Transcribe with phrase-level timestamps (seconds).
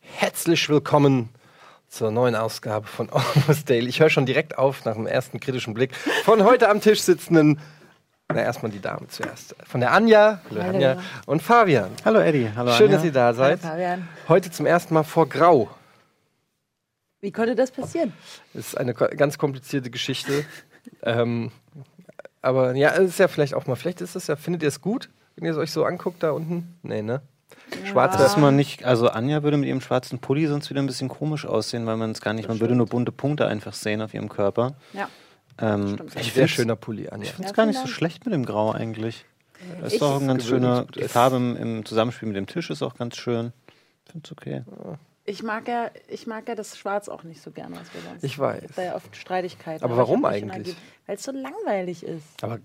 [0.00, 1.30] Herzlich willkommen
[1.88, 3.88] zur neuen Ausgabe von Almost Daily.
[3.88, 5.92] Ich höre schon direkt auf nach dem ersten kritischen Blick
[6.24, 7.58] von heute am Tisch sitzenden,
[8.28, 10.74] na erstmal die Dame zuerst, von der Anja, hallo, Hallo.
[10.74, 10.96] Anja
[11.26, 11.90] und Fabian.
[12.04, 12.96] Hallo Eddie, hallo Schön, Anja.
[12.96, 13.58] dass ihr da seid.
[13.58, 14.06] Fabian.
[14.28, 15.68] Heute zum ersten Mal vor Grau.
[17.24, 18.12] Wie konnte das passieren?
[18.52, 20.44] Das ist eine ganz komplizierte Geschichte.
[21.02, 21.50] ähm,
[22.42, 24.82] aber ja, es ist ja vielleicht auch mal, vielleicht ist es ja, findet ihr es
[24.82, 26.76] gut, wenn ihr es euch so anguckt da unten?
[26.82, 27.22] Nee, ne?
[27.94, 31.08] Das ist man nicht, also Anja würde mit ihrem schwarzen Pulli sonst wieder ein bisschen
[31.08, 34.12] komisch aussehen, weil man es gar nicht, man würde nur bunte Punkte einfach sehen auf
[34.12, 34.74] ihrem Körper.
[34.92, 35.08] Ja.
[35.58, 36.10] Ähm, Stimmt.
[36.10, 37.30] ich Ein sehr finde schöner Pulli, Anja.
[37.38, 39.24] es Ja, gar nicht so schlecht mit dem Grau eigentlich.
[39.80, 42.68] Das Ich- ist auch ein ganz schöner, die Farbe im, im Zusammenspiel mit dem Tisch
[42.68, 43.54] ist auch ganz schön.
[44.04, 44.62] Ich finde es okay.
[45.26, 48.22] Ich mag ja, ich mag ja das Schwarz auch nicht so gerne, was wir sonst.
[48.24, 48.62] Ich weiß.
[48.76, 49.82] Da ja oft Streitigkeiten.
[49.82, 50.76] Aber warum eigentlich?
[51.06, 52.22] Weil es so langweilig ist.
[52.42, 52.58] Aber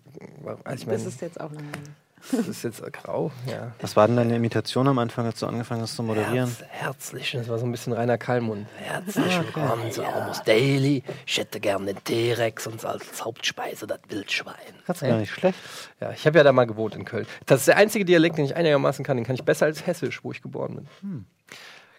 [0.66, 1.90] also ich Das meine, ist jetzt auch langweilig.
[2.34, 3.72] das ist jetzt grau, ja.
[3.80, 6.50] Was war denn deine Imitation am Anfang, als du angefangen hast zu moderieren?
[6.50, 8.68] Herz, herzlich, das war so ein bisschen reiner Kalmund.
[8.78, 11.02] Herzlich willkommen zu Almost Daily.
[11.26, 14.56] Ich hätte gern den T-Rex und als Hauptspeise das Wildschwein.
[14.86, 15.58] Kannst du gar nicht schlecht.
[16.02, 17.26] Ja, ich habe ja da mal gewohnt in Köln.
[17.46, 19.16] Das ist der einzige Dialekt, den ich einigermaßen kann.
[19.16, 21.26] Den kann ich besser als Hessisch, wo ich geboren bin.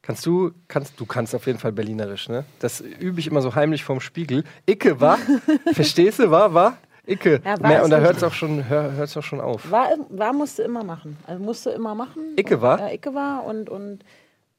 [0.03, 2.45] Kannst du, kannst, du kannst auf jeden Fall Berlinerisch, ne?
[2.59, 4.45] Das übe ich immer so heimlich vorm Spiegel.
[4.67, 5.19] Icke, war?
[5.73, 6.79] Verstehst du, war, war?
[7.07, 7.41] Icke.
[7.45, 9.71] Ja, war Mehr, und da hört es auch, schon- hör, hört's auch schon auf.
[9.71, 11.17] War, war musst du immer machen.
[11.27, 12.35] Also musst du immer machen.
[12.37, 12.79] Icke war?
[12.79, 14.01] Ja, Icke war und, und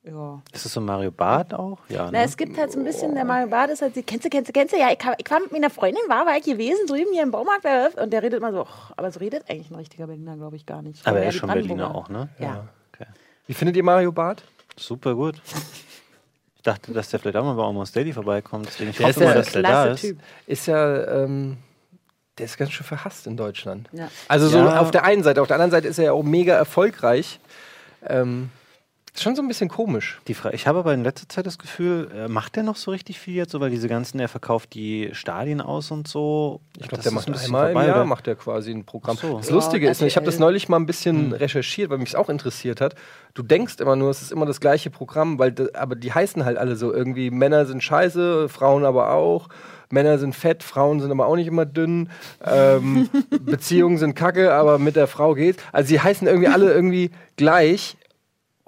[0.03, 0.41] ja.
[0.51, 1.79] Ist das so Mario Barth auch?
[1.89, 2.23] Ja, Na, ne?
[2.25, 4.49] es gibt halt so ein bisschen, der Mario Barth ist halt, die- kennst du, kennst
[4.49, 4.79] du, kennst du?
[4.79, 7.31] Ja, ich, hab- ich war mit meiner Freundin, war, war ich gewesen, drüben hier im
[7.31, 7.65] Baumarkt,
[7.99, 10.65] und der redet immer so, ach, aber so redet eigentlich ein richtiger Berliner, glaube ich,
[10.67, 11.05] gar nicht.
[11.07, 12.29] Aber Ja, er ist schon Berliner auch, ne?
[12.39, 12.67] Ja.
[12.93, 13.05] Okay.
[13.47, 14.43] Wie findet ihr Mario Barth?
[14.81, 15.41] Super gut.
[16.55, 18.67] Ich dachte, dass der vielleicht auch mal bei Almost Daily vorbeikommt.
[18.67, 20.01] Deswegen ich Der hoffe ist ja mal, dass der da ist.
[20.01, 20.19] Typ.
[20.47, 21.57] Ist ja, ähm,
[22.37, 23.89] der ist ganz schön verhasst in Deutschland.
[23.93, 24.09] Ja.
[24.27, 24.79] Also so Ja.
[24.79, 27.39] auf der einen Seite, auf der anderen Seite ist er ja auch mega erfolgreich.
[28.07, 28.49] Ähm,
[29.13, 30.21] ist schon so ein bisschen komisch.
[30.27, 32.91] Die Frage, ich habe aber in letzter Zeit das Gefühl, äh, macht der noch so
[32.91, 36.61] richtig viel jetzt, so, weil diese ganzen, er verkauft die Stadien aus und so.
[36.79, 38.05] Ich glaube, Das der ist macht ein bisschen einmal im vorbei, Jahr oder?
[38.05, 39.17] macht er quasi ein Programm.
[39.17, 39.37] So.
[39.37, 41.33] Das Ja, Lustige ist, ich habe das neulich mal ein bisschen Hm.
[41.33, 42.95] recherchiert, weil mich es auch interessiert hat.
[43.33, 46.57] Du denkst immer nur, es ist immer das gleiche Programm, weil aber die heißen halt
[46.57, 49.49] alle so irgendwie Männer sind scheiße, Frauen aber auch.
[49.89, 52.09] Männer sind fett, Frauen sind aber auch nicht immer dünn.
[52.45, 53.09] Ähm,
[53.41, 55.61] Beziehungen sind kacke, aber mit der Frau geht's.
[55.73, 57.97] Also sie heißen irgendwie alle irgendwie gleich.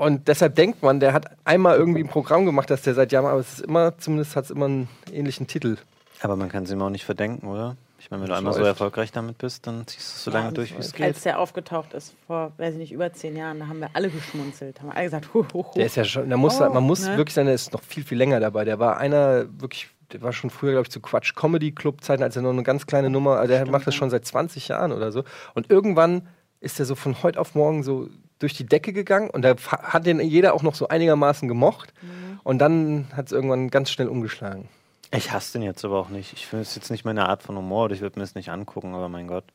[0.04, 3.26] Und deshalb denkt man, der hat einmal irgendwie ein Programm gemacht, das der seit Jahren,
[3.26, 5.78] aber es ist immer, zumindest hat es immer einen ähnlichen Titel.
[6.22, 7.76] Aber man kann es ihm auch nicht verdenken, oder?
[8.00, 10.40] Ich meine, wenn du einmal so erfolgreich damit bist, dann ziehst du es so Ja,
[10.40, 11.06] lange durch, wie es geht.
[11.06, 14.10] Als der aufgetaucht ist, vor, weiß ich nicht, über zehn Jahren, da haben wir alle
[14.10, 14.82] geschmunzelt.
[14.82, 15.72] Haben alle gesagt, hu, hu, hu.
[15.78, 17.16] Der ist ja schon, der muss, Oh, man muss ne?
[17.16, 18.66] wirklich sein, der ist noch viel, viel länger dabei.
[18.66, 22.24] Der war einer wirklich, der war schon früher, glaube ich, zu Quatsch Comedy Club Zeiten,
[22.24, 24.92] als er noch eine ganz kleine Nummer, also der macht das schon seit 20 Jahren
[24.92, 25.24] oder so.
[25.54, 26.28] Und irgendwann
[26.60, 28.10] ist er so von heute auf morgen so
[28.44, 31.94] durch die Decke gegangen und da hat den jeder auch noch so einigermaßen gemocht.
[32.02, 32.40] Mhm.
[32.44, 34.68] Und dann hat es irgendwann ganz schnell umgeschlagen.
[35.16, 36.34] Ich hasse den jetzt aber auch nicht.
[36.34, 38.50] Ich finde es jetzt nicht meine Art von Humor oder ich würde mir es nicht
[38.50, 39.46] angucken, aber mein Gott.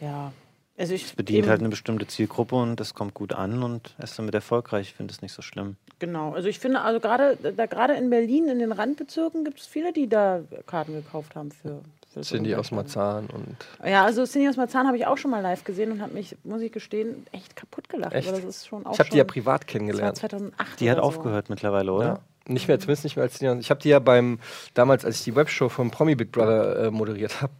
[0.00, 0.32] ja.
[0.78, 4.04] Also ich Es bedient halt eine bestimmte Zielgruppe und das kommt gut an und er
[4.04, 4.90] ist damit erfolgreich.
[4.90, 5.74] Ich finde es nicht so schlimm.
[5.98, 9.66] Genau, also ich finde, also gerade da gerade in Berlin, in den Randbezirken, gibt es
[9.66, 11.80] viele, die da Karten gekauft haben für.
[12.22, 12.70] Cindy aus.
[12.70, 16.00] Marzahn und Ja, also Cindy aus Marzahn habe ich auch schon mal live gesehen und
[16.02, 18.12] habe mich, muss ich gestehen, echt kaputt gelacht.
[18.14, 18.28] Echt?
[18.28, 20.16] Aber das ist schon auch ich habe die ja privat das war kennengelernt.
[20.16, 21.08] 2008 Die hat oder so.
[21.08, 22.06] aufgehört mittlerweile, oder?
[22.06, 22.18] Ja.
[22.50, 23.46] Nicht mehr, zumindest nicht mehr als die.
[23.60, 24.38] Ich habe die ja beim,
[24.72, 27.52] damals, als ich die Webshow vom Promi Big Brother äh, moderiert habe,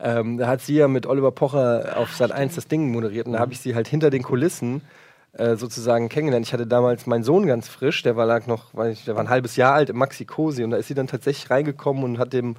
[0.00, 3.32] ähm, da hat sie ja mit Oliver Pocher auf Sat 1 das Ding moderiert und
[3.32, 4.82] da habe ich sie halt hinter den Kulissen
[5.36, 6.46] äh, sozusagen kennengelernt.
[6.46, 9.22] Ich hatte damals meinen Sohn ganz frisch, der war lag noch, weiß ich, der war
[9.24, 12.18] ein halbes Jahr alt im Maxi Cosi und da ist sie dann tatsächlich reingekommen und
[12.18, 12.54] hat dem,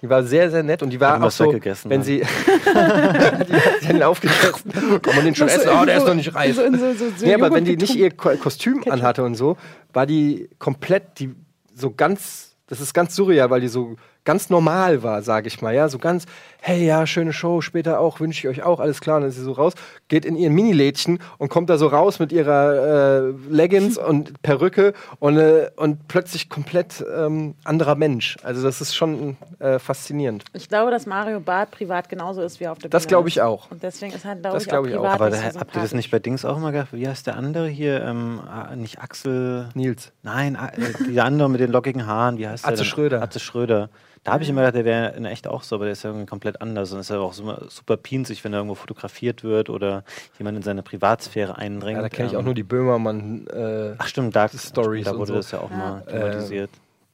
[0.00, 2.04] die war sehr, sehr nett und die war auch so, weggegessen, wenn ne?
[2.04, 2.18] sie,
[2.66, 3.54] die
[3.86, 6.56] hat den aufgegessen, kann man den schon essen, oh, der so- ist noch nicht reif.
[6.56, 9.56] so so- so- so nee, aber wenn die nicht ihr Ko Kostüm anhatte und so,
[9.92, 11.34] war die komplett, die
[11.74, 15.74] so ganz, das ist ganz surreal, weil die so ganz normal war, sage ich mal,
[15.74, 16.26] ja, so ganz,
[16.60, 19.36] hey, ja, schöne Show, später auch, wünsche ich euch auch, alles klar, und dann ist
[19.36, 19.74] sie so raus,
[20.08, 24.92] geht in ihren Minilädchen und kommt da so raus mit ihrer äh, Leggings und Perücke
[25.18, 28.36] und, äh, und plötzlich komplett ähm, anderer Mensch.
[28.42, 30.44] Also das ist schon äh, faszinierend.
[30.52, 33.40] Ich glaube, dass Mario Barth privat genauso ist wie auf der Das Bühne glaube ich
[33.40, 33.70] auch.
[33.70, 35.02] Und deswegen ist halt, glaube Das ich, glaube auch ich auch.
[35.02, 36.92] privat Aber nicht da, so habt ihr das nicht bei Dings auch immer gehabt?
[36.92, 38.02] Wie heißt der andere hier?
[38.02, 39.68] Ähm, ah, nicht Axel.
[39.74, 40.12] Nils.
[40.22, 42.38] Nein, äh, dieser andere mit den lockigen Haaren.
[42.38, 42.72] Wie heißt der?
[42.72, 42.84] Atze?
[42.84, 43.22] Schröder.
[43.22, 43.88] Atze Schröder.
[44.30, 46.10] Da habe ich immer gedacht, der wäre in echt auch so, aber der ist ja
[46.10, 46.92] irgendwie komplett anders.
[46.92, 50.04] Und ist ja auch super, super pinzig, wenn er irgendwo fotografiert wird oder
[50.38, 51.96] jemand in seine Privatsphäre eindringt.
[51.96, 53.46] Ja, da kenne ich Ähm, auch nur die Böhmermann.
[53.48, 55.34] Äh, Ach stimmt, Dark Stories Da und wurde so.
[55.34, 56.70] das ja auch mal Äh, thematisiert.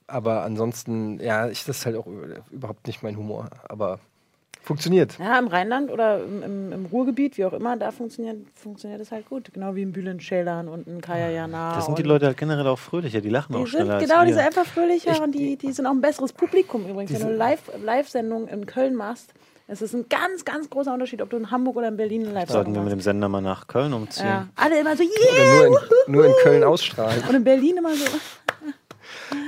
[0.07, 2.07] aber ansonsten, ja, ich, das ist halt auch
[2.51, 3.49] überhaupt nicht mein Humor.
[3.69, 3.99] Aber
[4.67, 5.17] funktioniert.
[5.19, 9.13] Ja, im Rheinland oder im, im, im Ruhrgebiet, wie auch immer, da funktioniert, funktioniert das
[9.13, 9.51] halt gut.
[9.55, 11.75] Genau wie in Bülent Schälern und in Kaya Jana.
[11.77, 14.25] Da sind die Leute halt generell auch fröhlicher, die lachen Die auch schneller sind, genau,
[14.25, 17.13] die sind einfach fröhlicher Ich- und die, die sind auch ein besseres Publikum übrigens.
[17.13, 19.33] Wenn du sind- Live- Live-Sendungen in Köln machst,
[19.69, 22.31] es ist ein ganz, ganz großer Unterschied, ob du in Hamburg oder in Berlin eine
[22.31, 24.27] Sollten Live-Sendung wir mit dem Sender mal nach Köln umziehen.
[24.27, 24.47] Ja.
[24.57, 25.69] Alle immer so, Oder yeah!
[25.69, 27.23] nur in, nur in Köln ausstrahlen.
[27.29, 28.05] Und in Berlin immer so,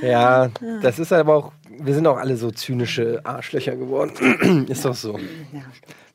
[0.03, 0.49] Ja,
[0.83, 4.67] das ist aber auch, wir sind auch alle so zynische Arschlöcher geworden.
[4.69, 5.19] ist doch so.
[5.53, 5.63] ja,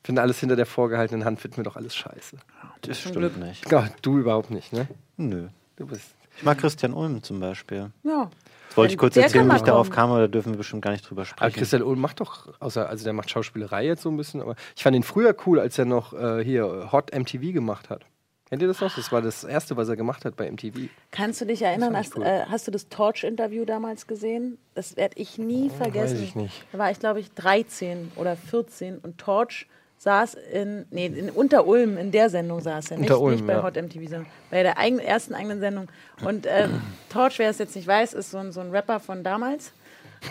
[0.02, 2.36] Finden alles hinter der vorgehaltenen Hand, finden wir doch alles scheiße.
[2.82, 3.70] Das stimmt nicht.
[3.70, 4.86] Ja, du überhaupt nicht, ne?
[5.16, 5.48] Nö.
[5.76, 6.14] Du bist.
[6.36, 7.90] Ich mag Christian Ulm zum Beispiel.
[8.02, 8.30] ja.
[8.68, 9.94] Jetzt wollte ich kurz Der erzählen, wie ich darauf kommen.
[9.96, 11.56] kam, aber da dürfen wir bestimmt gar nicht drüber Aber sprechen.
[11.56, 14.82] Christian Ulm macht doch, außer, also der macht Schauspielerei jetzt so ein bisschen, aber ich
[14.82, 18.04] fand ihn früher cool, als er noch äh, hier Hot MTV gemacht hat.
[18.54, 18.94] Kennt ihr das noch?
[18.94, 20.88] Das war das erste, was er gemacht hat bei MTV.
[21.10, 22.22] Kannst du dich erinnern, hast, cool.
[22.22, 24.58] äh, hast du das Torch-Interview damals gesehen?
[24.76, 26.22] Das werde ich nie vergessen.
[26.22, 26.64] ich nicht.
[26.70, 29.66] Da war ich, glaube ich, 13 oder 14 und Torch
[29.98, 33.54] saß in, nee, in Unter-Ulm, in der Sendung saß er, nicht, Unter Ulm, nicht bei
[33.54, 33.62] ja.
[33.64, 35.88] Hot MTV, sondern bei der eigen, ersten eigenen Sendung.
[36.24, 39.24] Und ähm, Torch, wer es jetzt nicht weiß, ist so ein, so ein Rapper von
[39.24, 39.72] damals.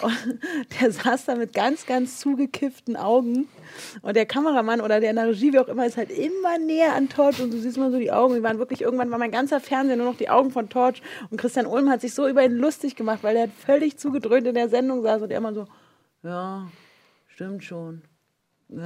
[0.01, 0.39] Und
[0.79, 3.47] der saß da mit ganz, ganz zugekifften Augen.
[4.01, 6.93] Und der Kameramann oder der in der Regie, wie auch immer, ist halt immer näher
[6.95, 7.41] an Torch.
[7.41, 8.35] Und du siehst mal so die Augen.
[8.35, 11.01] Die waren wirklich, irgendwann war mein ganzer Fernseher nur noch die Augen von Torch.
[11.29, 14.55] Und Christian Ulm hat sich so über ihn lustig gemacht, weil er völlig zugedröhnt in
[14.55, 15.21] der Sendung saß.
[15.21, 15.65] Und er immer so,
[16.23, 16.67] ja,
[17.27, 18.01] stimmt schon.
[18.75, 18.83] Ja.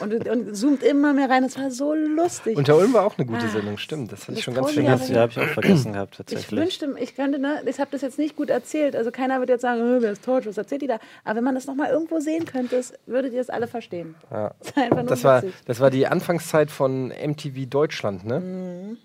[0.00, 1.42] Und, und zoomt immer mehr rein.
[1.42, 2.56] Das war so lustig.
[2.56, 4.10] Unter Ulm war auch eine gute Ah, Sendung, stimmt.
[4.12, 4.98] Das hatte ich das schon ganz vergessen.
[4.98, 6.60] das ja, habe ich auch vergessen gehabt, Ich tatsächlich.
[6.60, 8.94] wünschte, ich könnte, ne, ich habe das jetzt nicht gut erzählt.
[8.96, 10.98] Also keiner wird jetzt sagen, "Äh, wer ist Torch, was erzählt die da?
[11.24, 14.14] Aber wenn man das nochmal irgendwo sehen könnte, würdet ihr es alle verstehen.
[14.30, 14.52] Ja.
[14.60, 18.40] Das, war einfach nur Das war, das war die Anfangszeit von MTV Deutschland, ne?
[18.40, 18.96] Mhm.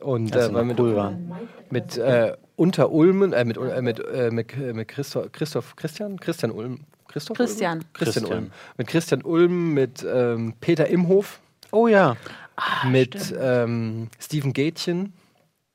[0.00, 1.32] Und äh, weil mit, cool waren.
[1.70, 6.20] mit äh, Unter Ulmen, äh, mit, äh, mit, äh, mit, äh, mit Christoph, Christoph, Christian,
[6.20, 6.80] Christian Ulm,
[7.14, 7.78] Christoph Christian.
[7.78, 7.84] Ulm?
[7.92, 8.38] Christian, Christian.
[8.42, 8.50] Ulm.
[8.76, 11.38] Mit Christian Ulm, mit ähm, Peter Imhof,
[11.70, 12.16] Oh ja.
[12.88, 15.12] mit ähm, Steven Gätchen.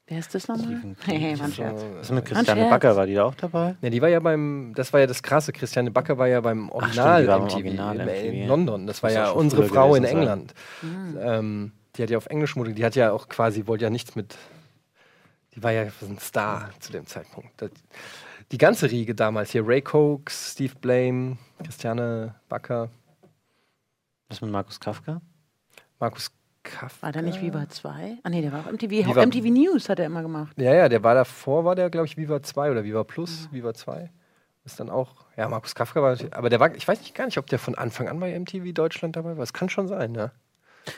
[0.07, 0.65] Wer ist das nochmal?
[0.65, 1.81] Stephen Hey, Mann, Scherz.
[1.95, 2.69] Was ist mit Christiane.
[2.69, 2.97] Backer?
[2.97, 3.77] War die da auch dabei?
[3.81, 6.69] Ja, die war ja beim, das war ja das krasse, Christiane Backer war ja beim
[6.73, 8.47] Ach, stimmt, Original war beim MTV, Original in, MTV, in.
[8.49, 8.87] London.
[8.87, 10.03] Das war auch ja unsere Frau in.
[10.03, 10.53] England.
[11.21, 14.17] Ähm, die hat ja auf Englisch moderiert, die hat ja auch quasi, wollte ja nichts
[14.17, 14.35] mit,
[15.55, 17.49] die war ja ein Star zu dem Zeitpunkt.
[17.61, 17.71] Das,
[18.51, 22.89] die ganze Riege damals, hier Ray Cokes, Steve Blame, Christiane Backer,
[24.27, 25.21] Was mit Markus Kafka?
[25.99, 26.31] Markus
[26.63, 27.01] Kafka.
[27.07, 28.17] War der nicht Viva 2?
[28.23, 28.89] Ah, nee, der war auch MTV.
[29.07, 30.55] Viva- MTV News hat er immer gemacht.
[30.59, 33.55] Ja, ja, der war davor, war der, glaube ich, Viva 2 oder Viva Plus, Mhm.
[33.55, 34.11] Viva 2.
[34.65, 37.37] Ist dann auch, ja, Markus Kafka war, aber der war, ich weiß nicht gar nicht,
[37.37, 39.43] ob der von Anfang an bei MTV Deutschland dabei war.
[39.43, 40.31] Es kann schon sein, ja.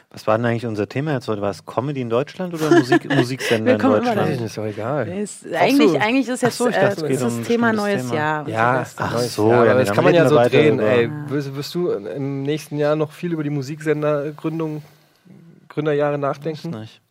[0.09, 1.41] Was war denn eigentlich unser Thema jetzt heute?
[1.41, 4.41] War es Comedy in Deutschland oder Musik, Musiksender Wir in Deutschland?
[4.41, 5.07] Ist doch egal.
[5.07, 5.97] Ist, eigentlich, so.
[5.97, 8.15] eigentlich ist jetzt so, dachte, äh, ist um das ein Thema neues Thema.
[8.15, 8.49] Jahr.
[8.49, 8.85] Ja.
[8.97, 10.79] Ach neues so, Jahr, ja, aber nee, das kann man ja so drehen.
[10.79, 14.83] Ey, wirst, wirst du im nächsten Jahr noch viel über die Musiksendergründung,
[15.69, 16.69] Gründerjahre Weiß nachdenken?
[16.79, 17.01] nicht.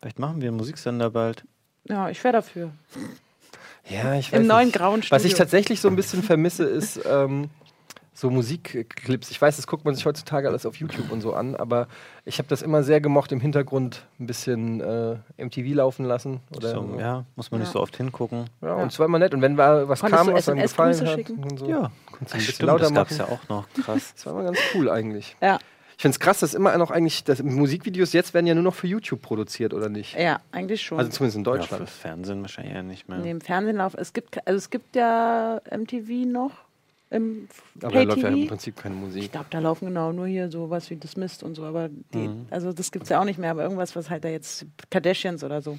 [0.00, 1.44] Vielleicht machen wir einen Musiksender bald.
[1.84, 2.70] Ja, ich wäre dafür.
[3.88, 4.76] Ja, ich Im weiß neuen nicht.
[4.76, 5.36] grauen Was ich Studio.
[5.44, 7.50] tatsächlich so ein bisschen vermisse, ist ähm,
[8.20, 9.30] so Musikclips.
[9.30, 11.88] Ich weiß, das guckt man sich heutzutage alles auf YouTube und so an, aber
[12.26, 16.40] ich habe das immer sehr gemocht, im Hintergrund ein bisschen äh, MTV laufen lassen.
[16.54, 17.72] Oder So, ja, muss man nicht Ja.
[17.72, 18.44] so oft hingucken.
[18.60, 19.32] Ja, und es war immer nett.
[19.32, 21.42] Und wenn wa- was Konntest kam, was einem gefallen Grüße hat, schicken?
[21.44, 21.90] und so, Ja.
[22.12, 23.30] konntest du ein bisschen lauter das gab es machen.
[23.30, 23.84] ja auch noch.
[23.84, 24.12] Krass.
[24.14, 25.34] Das war immer ganz cool eigentlich.
[25.40, 25.58] Ja,
[25.96, 28.74] Ich finde es krass, dass immer noch eigentlich, dass Musikvideos jetzt werden ja nur noch
[28.74, 30.14] für YouTube produziert, oder nicht?
[30.18, 30.98] ja, eigentlich schon.
[30.98, 31.88] Also zumindest in Ja, Deutschland.
[31.88, 33.18] für Fernsehen wahrscheinlich eher nicht mehr.
[33.18, 33.96] Nee, im Fernsehen laufen.
[33.98, 36.52] Es gibt, also es gibt ja MTV noch
[37.10, 37.48] im
[37.82, 38.46] aber da läuft ja im.
[38.46, 39.32] Prinzip keine Ich Musik.
[39.32, 42.46] glaube, da laufen genau nur hier so was wie Dismissed und so, aber die, Mhm.
[42.50, 45.42] also das gibt es ja auch nicht mehr, aber irgendwas, was halt da jetzt Kardashians
[45.44, 45.78] oder so.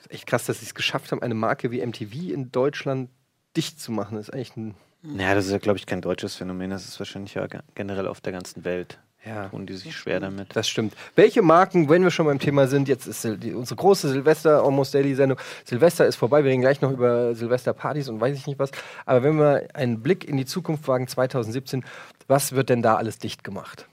[0.00, 3.10] Ist echt krass, dass sie es geschafft haben, eine Marke wie MTV in Deutschland
[3.56, 4.16] dicht zu machen.
[4.16, 4.74] Das ist eigentlich ein.
[5.02, 6.70] Naja, das ist ja, glaube ich, kein deutsches Phänomen.
[6.70, 8.98] Das ist wahrscheinlich ja ge- generell auf der ganzen Welt.
[9.24, 9.48] Ja.
[9.48, 10.56] Tun die sich schwer damit.
[10.56, 10.94] Das stimmt.
[11.14, 14.94] Welche Marken, wenn wir schon beim Thema sind, jetzt ist die, unsere große Silvester Almost
[14.94, 15.38] Daily Sendung.
[15.64, 18.70] Silvester ist vorbei, wir reden gleich noch über Silvesterpartys und weiß ich nicht was.
[19.04, 21.84] Aber wenn wir einen Blick in die Zukunft wagen, 2017,
[22.28, 23.86] was wird denn da alles dicht gemacht?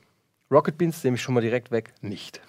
[0.50, 1.94] Rocket Beans nehme ich schon mal direkt weg.
[2.02, 2.40] Nicht.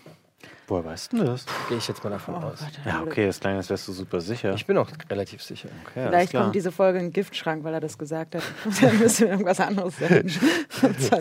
[0.68, 1.46] Woher weißt du das?
[1.68, 2.58] Gehe ich jetzt mal davon Oh aus.
[2.84, 4.52] Ja, okay, das klang, als wärst du super sicher.
[4.54, 5.70] Ich bin auch relativ sicher.
[5.86, 8.42] Okay, Vielleicht kommt diese Folge in den Giftschrank, weil er das gesagt hat.
[8.82, 10.30] Dann müssen wir irgendwas anderes senden.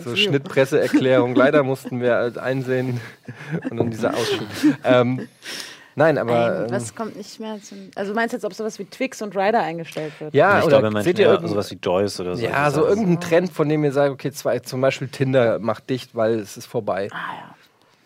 [0.04, 0.14] So.
[0.14, 1.34] Schnittpresseerklärung.
[1.34, 3.00] Leider mussten wir halt einsehen
[3.70, 4.48] und dann dieser Ausschnitt.
[4.84, 5.26] Ähm,
[5.96, 6.64] nein, aber.
[6.66, 7.90] Ähm, was kommt nicht mehr zum.
[7.96, 10.34] Also du meinst jetzt, ob sowas wie Twix und Rider eingestellt wird?
[10.34, 12.44] ja, ich oder glaube, seht ihr eher irgend- sowas wie Joyce oder so.
[12.44, 16.14] Ja, so irgendein Trend, von dem ihr sagt, okay, zwei, zum Beispiel Tinder macht dicht,
[16.14, 17.08] weil es ist vorbei.
[17.12, 17.54] Ah ja.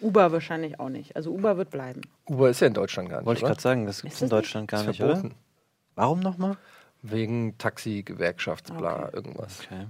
[0.02, 1.14] Uber wahrscheinlich auch nicht.
[1.16, 2.02] Also Uber wird bleiben.
[2.28, 3.26] Uber ist ja in Deutschland gar nicht.
[3.26, 5.26] Wollte ich gerade sagen, das gibt es Ist in Deutschland gar Ist nicht, verboten.
[5.28, 5.34] oder?
[5.94, 6.56] Warum nochmal?
[7.02, 9.16] Wegen Taxi-Gewerkschaftsbla, Okay.
[9.16, 9.60] irgendwas.
[9.60, 9.86] Okay.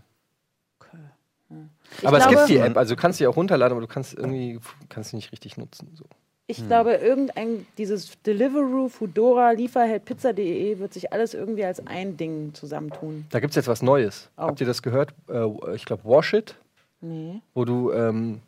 [2.01, 3.93] Ich aber glaube, es gibt die App, also du kannst sie auch runterladen, aber du
[3.93, 5.91] kannst irgendwie kannst sie nicht richtig nutzen.
[5.95, 6.05] So.
[6.47, 12.55] Ich glaube, irgendein, dieses Deliveroo, Foodora, Lieferheld, Pizza.de wird sich alles irgendwie als ein Ding
[12.55, 13.27] zusammentun.
[13.31, 14.31] Da gibt es jetzt was Neues.
[14.37, 14.43] Oh.
[14.45, 15.15] Habt ihr das gehört?
[15.29, 16.55] Äh, ich glaube, Wash It,
[17.03, 17.41] Nee.
[17.55, 18.41] wo du, ähm,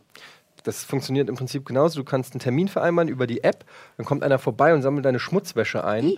[0.64, 2.00] das funktioniert im Prinzip genauso.
[2.00, 3.64] Du kannst einen Termin vereinbaren über die App,
[3.96, 6.14] dann kommt einer vorbei und sammelt deine Schmutzwäsche ein.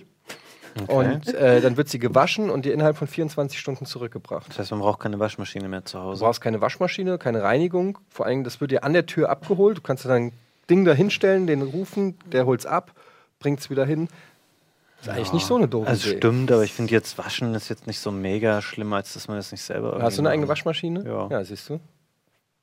[0.87, 4.47] Und äh, dann wird sie gewaschen und dir innerhalb von 24 Stunden zurückgebracht.
[4.49, 6.23] Das heißt, man braucht keine Waschmaschine mehr zu Du Hause.
[6.23, 7.97] brauchst keine Waschmaschine, keine Reinigung.
[8.09, 9.77] Vor allem, das wird dir an der Tür abgeholt.
[9.77, 10.31] Du kannst dann ein
[10.69, 12.91] Ding da hinstellen, den rufen, der holt's ab,
[13.39, 14.07] bringt's wieder hin.
[15.01, 16.17] ist eigentlich nicht so eine doofe Also Idee.
[16.17, 19.37] stimmt, aber ich finde jetzt Waschen ist jetzt nicht so mega schlimm, als dass man
[19.37, 21.03] das nicht selber Hast du eine eigene Waschmaschine?
[21.07, 21.27] Ja.
[21.31, 21.79] Ja, siehst du.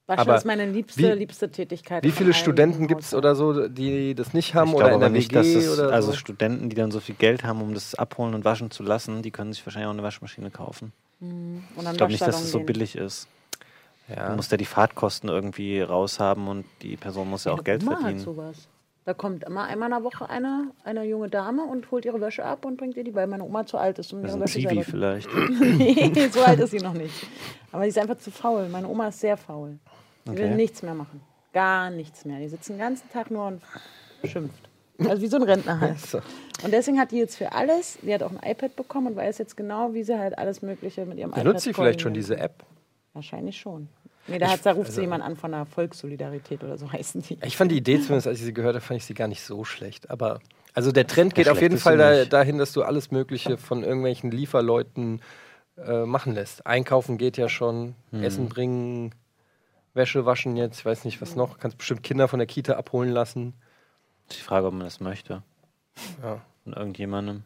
[0.06, 2.04] Waschen Aber ist meine liebste, wie- liebste Tätigkeit.
[2.04, 5.00] Wie viele Studenten gibt es oder so, die das nicht haben Ich oder glaube in
[5.00, 6.16] der nicht, WG dass es, oder also so?
[6.18, 9.30] Studenten, die dann so viel Geld haben, um das abholen und waschen zu lassen, die
[9.30, 10.92] können sich wahrscheinlich auch eine Waschmaschine kaufen.
[11.20, 13.28] Und dann Ich glaube nicht, dass es so billig ist.
[14.14, 14.28] Ja.
[14.28, 17.92] Du musst ja die Fahrtkosten irgendwie raushaben und die Person muss ja auch Geld Oma
[17.92, 18.20] Hat verdienen.
[18.20, 18.68] sowas.
[19.06, 22.44] Da kommt immer einmal in der Woche eine, eine junge Dame und holt ihre Wäsche
[22.44, 24.44] ab und bringt ihr die, weil meine Oma zu alt ist, um Das ist ihre
[24.44, 25.28] ein Wäsche Zivi vielleicht.
[26.14, 27.14] nee, so alt ist sie noch nicht.
[27.72, 28.68] Aber sie ist einfach zu faul.
[28.70, 29.78] Meine Oma ist sehr faul.
[30.26, 30.54] Sie will Okay.
[30.54, 31.20] nichts mehr machen.
[31.52, 32.38] Gar nichts mehr.
[32.40, 33.62] Die sitzt den ganzen Tag nur und
[34.24, 34.68] schimpft.
[34.98, 35.98] Also wie so ein Rentner halt.
[36.06, 36.18] So.
[36.62, 39.38] Und deswegen hat die jetzt für alles, die hat auch ein iPad bekommen und weiß
[39.38, 42.38] jetzt genau, wie sie halt alles Mögliche mit ihrem iPad Benutzt sie vielleicht schon diese
[42.38, 42.64] App?
[43.12, 43.88] Wahrscheinlich schon.
[44.28, 47.38] Nee, da, da ruft also- sie jemand an von der Volkssolidarität oder so heißen die.
[47.44, 49.42] Ich fand die Idee zumindest, als ich sie gehört habe, fand ich sie gar nicht
[49.42, 50.08] so schlecht.
[50.10, 50.40] Aber
[50.72, 54.30] also der Trend geht auf jeden Fall da, dahin, dass du alles Mögliche von irgendwelchen
[54.30, 55.20] Lieferleuten
[55.76, 56.66] äh, machen lässt.
[56.66, 58.22] Einkaufen geht ja schon, Hm.
[58.22, 59.14] Essen bringen,
[59.94, 61.58] Wäsche waschen jetzt, ich weiß nicht was noch.
[61.58, 63.54] Kannst bestimmt Kinder von der Kita abholen lassen.
[64.30, 65.42] Ich frage, ob man das möchte.
[66.22, 66.40] Ja.
[66.64, 67.44] Von irgendjemandem.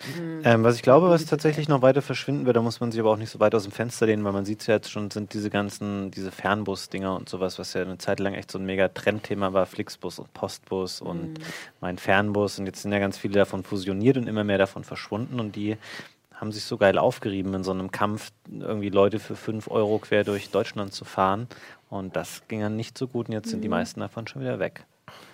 [0.00, 0.42] Hm.
[0.44, 3.10] Ähm, was ich glaube, was tatsächlich noch weiter verschwinden wird, da muss man sich aber
[3.10, 5.10] auch nicht so weit aus dem Fenster lehnen, weil man sieht es ja jetzt schon,
[5.10, 8.64] sind diese ganzen, diese Fernbus-Dinger und sowas, was ja eine Zeit lang echt so ein
[8.64, 11.40] mega Trendthema war, Flixbus und Postbus und
[11.80, 15.40] mein Fernbus und jetzt sind ja ganz viele davon fusioniert und immer mehr davon verschwunden
[15.40, 15.76] und die
[16.40, 20.24] haben sich so geil aufgerieben in so einem Kampf, irgendwie Leute für 5 Euro quer
[20.24, 21.48] durch Deutschland zu fahren
[21.90, 24.58] und das ging dann nicht so gut und jetzt sind die meisten davon schon wieder
[24.58, 24.84] weg.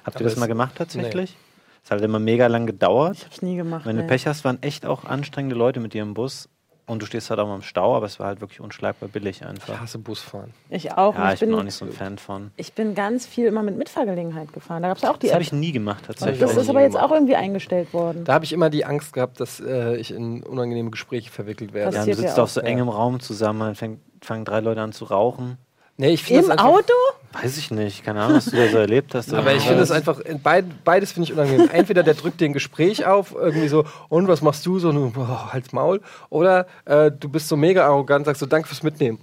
[0.04, 1.36] Habt ihr das mal gemacht tatsächlich?
[1.84, 3.18] Es hat immer mega lang gedauert.
[3.18, 3.84] Ich hab's nie gemacht.
[3.84, 4.08] Wenn du nee.
[4.08, 6.48] Pech hast, waren echt auch anstrengende Leute mit dir im Bus.
[6.86, 9.40] Und du stehst halt auch mal im Stau, aber es war halt wirklich unschlagbar billig
[9.40, 9.80] Ich einfach.
[9.80, 10.52] hasse Busfahren.
[10.68, 11.14] Ich auch.
[11.14, 12.50] Ja, und ich bin auch nicht so ein Fan von.
[12.56, 14.82] ich bin ganz viel immer mit Mitfahrgelegenheit gefahren.
[14.82, 16.40] Da gab es auch die Das habe ich nie gemacht, tatsächlich.
[16.40, 18.24] das ist aber jetzt auch irgendwie eingestellt worden.
[18.24, 21.96] Da habe ich immer die Angst gehabt, dass äh, ich in unangenehme Gespräche verwickelt werde.
[21.96, 24.92] ja, du sitzt ja auf so engem Raum zusammen, dann fängt, fangen drei Leute an
[24.92, 25.56] zu rauchen.
[25.96, 26.92] Nee, ich Im Auto?
[27.40, 29.34] Weiß ich nicht, keine Ahnung, was du da so erlebt hast.
[29.34, 31.68] Aber ich finde es einfach, in beid, beides finde ich unangenehm.
[31.72, 34.78] Entweder der drückt dir ein Gespräch auf, irgendwie so, und was machst du?
[34.78, 36.00] So, boah, halt's Maul.
[36.30, 39.18] Oder äh, du bist so mega arrogant, sagst so, danke fürs Mitnehmen.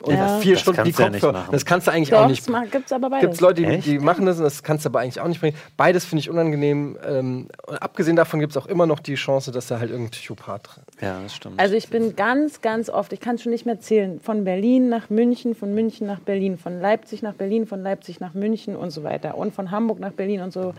[0.00, 0.38] Und Ja.
[0.38, 1.40] vier Das Stunden die kannst du ja nicht Kopfhörer.
[1.42, 1.52] machen.
[1.52, 2.48] das kannst du eigentlich Doch, auch es nicht.
[2.48, 3.22] ma- gibt's aber beides.
[3.22, 5.40] Gibt es Leute, die, die machen das und das kannst du aber eigentlich auch nicht
[5.40, 5.56] bringen.
[5.76, 6.96] Beides finde ich unangenehm.
[7.04, 10.12] Ähm, und abgesehen davon gibt es auch immer noch die Chance, dass da halt irgendein
[10.12, 11.58] Psychopath drin Ja, das stimmt.
[11.58, 14.88] Also ich bin ganz, ganz oft, ich kann es schon nicht mehr zählen, von Berlin
[14.88, 18.90] nach München, von München nach Berlin, von Leipzig nach Berlin, von Leipzig nach München und
[18.90, 19.36] so weiter.
[19.36, 20.74] Und von Hamburg nach Berlin und so,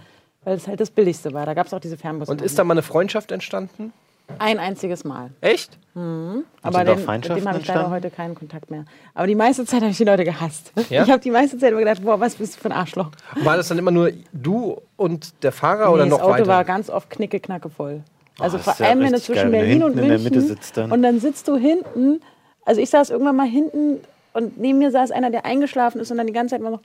[0.46, 1.46] weil es halt das Billigste war.
[1.46, 2.32] Da gab es auch diese Fernbusse.
[2.32, 3.92] Und ist da mal eine Freundschaft entstanden?
[4.38, 5.32] Ein einziges Mal.
[5.42, 5.78] Echt?
[5.96, 8.86] Aber sind auch den, mit dem habe ich leider heute keinen Kontakt mehr.
[9.14, 10.72] Aber die meiste Zeit habe ich die Leute gehasst.
[10.90, 11.04] Ja?
[11.04, 13.10] Ich habe die meiste Zeit immer gedacht, boah, was bist du für ein Arschloch.
[13.44, 16.48] War das dann immer nur du und der Fahrer oder Nee, noch das Auto weiter?
[16.48, 18.02] war ganz oft knicke, knacke voll.
[18.40, 20.58] Also das vor ja allem, wenn du zwischen geil, Berlin und hinten in der München
[20.76, 20.92] dann.
[20.92, 22.22] und dann sitzt du hinten.
[22.66, 23.98] Also ich saß irgendwann mal hinten
[24.34, 26.80] und neben mir saß einer, der eingeschlafen ist und dann die ganze Zeit immer so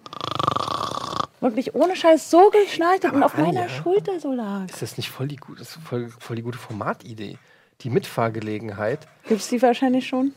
[1.45, 3.53] wirklich ohne Scheiß so geschnarcht hat und auf Anja.
[3.53, 4.65] meiner Schulter so lag.
[4.69, 7.39] Ist das nicht voll die, gute, voll, voll die gute Formatidee?
[7.83, 9.07] Die Mitfahrgelegenheit.
[9.29, 10.33] Gibt's die wahrscheinlich schon?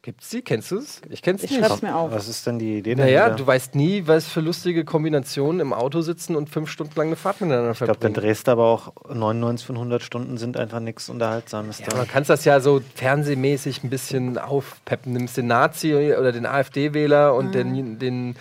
[0.00, 0.42] Gibt's die?
[0.42, 1.02] Kennst du es?
[1.10, 1.58] Ich kenn's Ich nicht.
[1.66, 2.12] schreib's mir auf.
[2.12, 6.02] Was ist denn die Idee Naja, du weißt nie, was für lustige Kombinationen im Auto
[6.02, 8.14] sitzen und fünf Stunden lang eine Fahrt miteinander Ich glaube, dann verbringen.
[8.28, 11.96] drehst du aber auch 99 von 100 Stunden sind einfach nichts Unterhaltsames Ja, da.
[11.96, 15.12] man kann das ja so fernsehmäßig ein bisschen aufpeppen.
[15.14, 18.36] Nimmst den Nazi oder den AfD-Wähler und den, den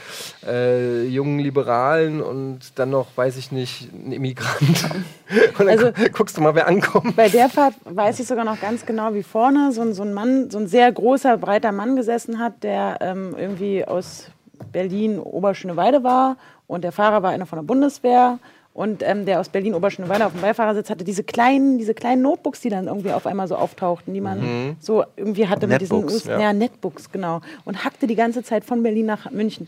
[0.47, 4.59] äh, jungen Liberalen und dann noch, weiß ich nicht, einen Immigrant.
[5.57, 7.15] und dann Also- gu- guckst du mal, wer ankommt.
[7.15, 10.13] Bei der Fahrt weiß ich sogar noch ganz genau, wie vorne so ein, so ein
[10.13, 14.29] Mann, so ein sehr großer, breiter Mann gesessen hat, der ähm, irgendwie aus
[14.73, 16.35] Berlin Oberschöneweide war
[16.67, 18.37] und der Fahrer war einer von der Bundeswehr
[18.77, 22.69] Und ähm, der aus Berlin-Oberschöneweide auf dem Beifahrersitz hatte diese kleinen, diese kleinen Notebooks, die
[22.69, 26.39] dann irgendwie auf einmal so auftauchten, die man so irgendwie hatte mit diesen Netbooks, ja.
[26.39, 27.41] ja, Netbooks, genau.
[27.65, 29.65] Und hackte die ganze Zeit von Berlin nach München.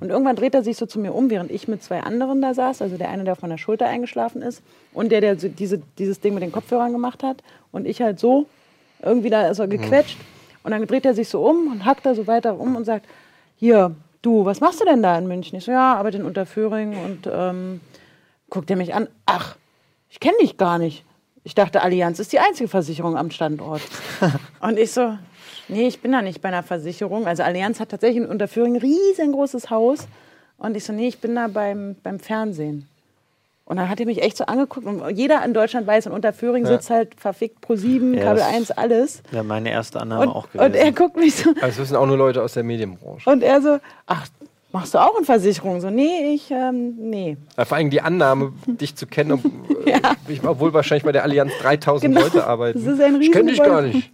[0.00, 2.52] Und irgendwann dreht er sich so zu mir um, während ich mit zwei anderen da
[2.52, 2.82] saß.
[2.82, 4.60] Also der eine, der auf meiner Schulter eingeschlafen ist
[4.92, 7.44] und der, der so diese, dieses Ding mit den Kopfhörern gemacht hat.
[7.70, 8.46] Und ich halt so,
[9.04, 10.18] irgendwie da ist er gequetscht.
[10.66, 13.06] Und dann dreht er sich so um und hackt da so weiter um und sagt,
[13.54, 15.56] hier, du, was machst du denn da in München?
[15.56, 17.80] Ich so, ja, arbeite in Unterföhring und ähm,
[18.50, 19.54] guckt er mich an, ach,
[20.10, 21.04] ich kenne dich gar nicht.
[21.44, 23.80] Ich dachte, Allianz ist die einzige Versicherung am Standort.
[24.60, 25.16] und ich so,
[25.68, 27.28] nee, ich bin da nicht bei einer Versicherung.
[27.28, 30.08] Also Allianz hat tatsächlich in Unterföhring ein riesengroßes Haus.
[30.58, 32.88] Und ich so, nee, ich bin da beim, beim Fernsehen.
[33.68, 34.86] Und dann hat er mich echt so angeguckt.
[34.86, 38.54] Und jeder in Deutschland weiß, in Unterföhring sitzt halt verfickt pro 7, Ja, Kabel das-
[38.54, 39.22] 1, alles.
[39.32, 40.66] Wäre meine erste Annahme Und, auch gewesen.
[40.66, 43.28] und er guckt mich so, Also, das wissen auch nur Leute aus der Medienbranche.
[43.28, 44.26] und er so, ach,
[44.70, 45.80] machst du auch in Versicherung?
[45.80, 47.36] So, nee, ich, ähm, nee.
[47.58, 49.44] Ja, Vor allem die Annahme, dich zu kennen, ob,
[49.84, 52.24] äh, ich, obwohl wahrscheinlich bei der Allianz 3000 Genau.
[52.24, 52.84] Leute arbeiten.
[52.84, 54.10] Das ist ein ich kenne dich gar nicht.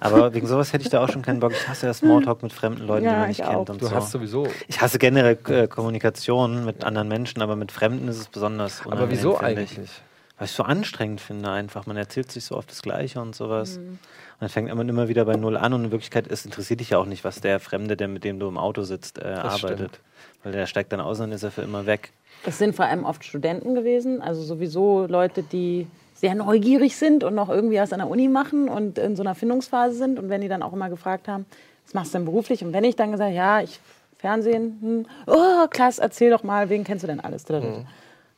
[0.00, 1.52] Aber wegen sowas hätte ich da auch schon keinen Bock.
[1.52, 3.86] Ich hasse ja Smalltalk mit fremden Leuten, Ja, die man ich nicht kennt und Du
[3.86, 3.94] so.
[3.94, 4.46] hast sowieso.
[4.68, 8.88] Ich hasse generell äh, Kommunikation mit anderen Menschen, aber mit Fremden ist es besonders Aber
[8.92, 9.72] unangenehm, wieso finde ich.
[9.78, 9.90] eigentlich?
[10.38, 11.86] Weil ich es so anstrengend finde einfach.
[11.86, 13.78] Man erzählt sich so oft das Gleiche und sowas.
[13.78, 13.88] Mhm.
[13.90, 13.98] Und
[14.40, 16.98] dann fängt man immer wieder bei Null an und in Wirklichkeit es interessiert dich ja
[16.98, 19.62] auch nicht, was der Fremde, der mit dem du im Auto sitzt, äh, arbeitet.
[19.78, 20.00] stimmt.
[20.42, 22.12] Weil der steigt dann aus und dann ist er für immer weg.
[22.44, 25.86] Es sind vor allem oft Studenten gewesen, also sowieso Leute, die
[26.22, 29.34] sehr neugierig sind und noch irgendwie was an der Uni machen und in so einer
[29.34, 30.20] Findungsphase sind.
[30.20, 31.46] Und wenn die dann auch immer gefragt haben,
[31.84, 32.64] was machst du denn beruflich?
[32.64, 33.80] Und wenn ich dann gesagt ja, ich
[34.18, 37.44] Fernsehen, hm, oh, klasse, erzähl doch mal, wen kennst du denn alles?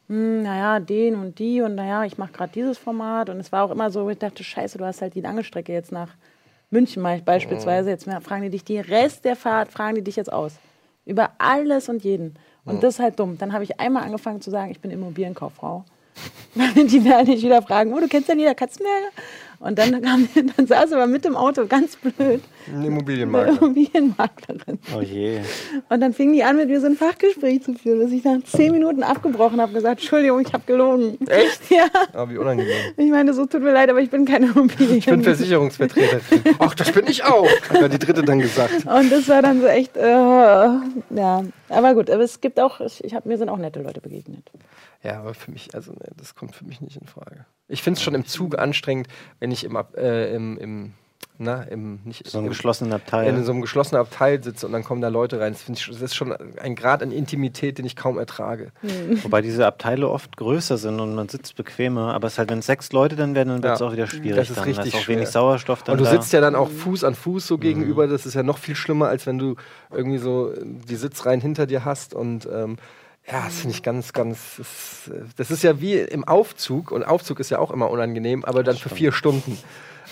[0.09, 3.29] Hm, naja, den und die und naja, ich mache gerade dieses Format.
[3.29, 5.75] Und es war auch immer so, ich dachte, scheiße, du hast halt die lange Strecke
[5.75, 6.09] jetzt nach
[6.71, 7.91] München beispielsweise.
[7.91, 10.55] Jetzt fragen die dich die Rest der Fahrt, fragen die dich jetzt aus.
[11.05, 12.37] Über alles und jeden.
[12.65, 13.37] Und das ist halt dumm.
[13.37, 15.85] Dann habe ich einmal angefangen zu sagen, ich bin Immobilienkauffrau.
[16.77, 19.11] Die werden nicht wieder fragen, oh, du kennst ja Nieder Katzenberger?
[19.65, 23.57] Und dann, kam, dann saß aber mit dem Auto ganz blöd Ein Immobilienmakler.
[23.63, 24.79] Immobilienmaklerin.
[24.95, 25.41] Oh je.
[25.89, 28.43] Und dann fingen die an, mit mir so ein Fachgespräch zu führen, dass ich nach
[28.45, 31.19] zehn Minuten abgebrochen habe und gesagt, Entschuldigung, ich habe gelogen.
[31.29, 31.71] Echt?
[31.71, 31.87] Ja.
[32.13, 32.93] Ah, wie unangenehm.
[32.97, 34.99] Ich meine, so tut mir leid, aber ich bin keine Immobilien.
[34.99, 36.21] Ich bin Versicherungsvertreterin.
[36.59, 38.85] Ach, das bin ich auch, hat ja die dritte dann gesagt.
[38.85, 41.43] Und das war dann so echt, äh, ja.
[41.71, 44.51] Aber gut, aber es gibt auch, ich, ich hab, mir sind auch nette Leute begegnet.
[45.05, 47.45] Ja, aber für mich, also nee, das kommt für mich nicht in Frage.
[47.69, 50.93] Ich finde es schon im Zug anstrengend, wenn ich im, Ab- äh, im, im
[51.37, 53.45] na, im, nicht So ein im, geschlossener in Abteil.
[53.45, 55.53] so einem geschlossenen Abteil sitze und dann kommen da Leute rein.
[55.53, 58.71] Das, find ich, das ist schon ein Grad an Intimität, den ich kaum ertrage.
[59.23, 62.15] Wobei diese Abteile oft größer sind und man sitzt bequemer.
[62.15, 63.87] Aber es ist halt, wenn es sechs Leute dann werden, dann wird es Ja.
[63.87, 64.37] auch wieder schwierig.
[64.37, 64.65] Das ist dann.
[64.65, 65.17] richtig Da ist auch schwer.
[65.17, 66.11] wenig Sauerstoff dann Und du da.
[66.13, 68.07] sitzt ja dann auch Fuß an Fuß so gegenüber.
[68.07, 69.57] Das ist ja noch viel schlimmer, als wenn du
[69.91, 72.15] irgendwie so die Sitzreihen hinter dir hast.
[72.15, 72.77] Und ähm,
[73.31, 74.57] ja, das finde ich ganz, ganz.
[74.59, 76.91] Das ist, das ist ja wie im Aufzug.
[76.91, 79.59] Und Aufzug ist ja auch immer unangenehm, aber dann für vier Stunden.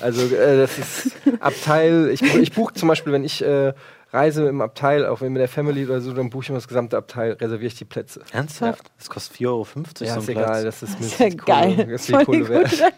[0.00, 2.08] Also äh, das ist Abteil.
[2.10, 3.74] Ich, ich buche zum Beispiel, wenn ich äh,
[4.12, 6.68] reise im Abteil, auch wenn mit der Family oder so, dann buche ich immer das
[6.68, 8.22] gesamte Abteil, reserviere ich die Plätze.
[8.32, 8.90] Ernsthaft?
[8.98, 9.66] Das kostet 4,50 Euro
[10.00, 10.80] Ja, so ist egal, Platz.
[10.80, 11.86] das ist mir Das ist ja geil.
[11.90, 12.92] Das ist Voll Kohle die wert.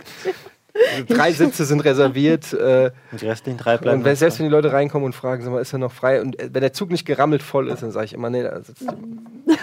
[0.97, 2.53] Also drei Sitze sind reserviert.
[2.53, 3.99] Äh, Und die restlichen drei bleiben.
[3.99, 6.21] und wenn, selbst wenn die Leute reinkommen und fragen, sag mal, ist er noch frei?
[6.21, 8.61] Und äh, wenn der Zug nicht gerammelt voll ist, dann sage ich immer, nee, da
[8.61, 8.83] sitzt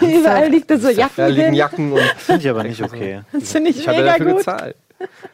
[0.00, 1.54] Überall liegt da so Jacken da liegen.
[1.54, 3.20] Jacken und finde ich aber nicht okay.
[3.32, 4.36] Das finde ich ich mega dafür gut.
[4.38, 4.76] gezahlt.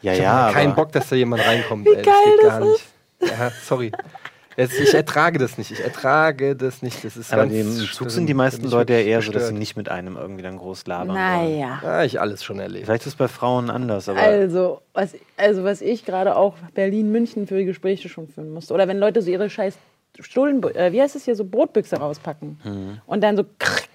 [0.01, 1.85] Ja, Ich ja, keinen Bock, dass da jemand reinkommt.
[1.85, 2.85] Wie ey, geil geht das gar nicht.
[3.21, 3.91] Ja, sorry.
[4.57, 5.71] Jetzt, ich ertrage das nicht.
[5.71, 7.05] Ich ertrage das nicht.
[7.05, 9.47] Das ist aber ganz im Zug das sind die meisten Leute ja eher so, dass
[9.47, 11.15] sie nicht mit einem irgendwie dann groß labern.
[11.15, 11.79] Naja.
[11.81, 12.85] Ja, ich alles schon erlebt.
[12.85, 17.09] Vielleicht ist es bei Frauen anders, aber Also was, also, was ich gerade auch Berlin,
[17.09, 18.73] München für die Gespräche schon führen musste.
[18.73, 19.75] Oder wenn Leute so ihre scheiß
[20.19, 22.59] Stullen, äh, wie heißt es hier, so Brotbüchse rauspacken.
[22.65, 22.97] Mhm.
[23.05, 23.87] Und dann so krrk,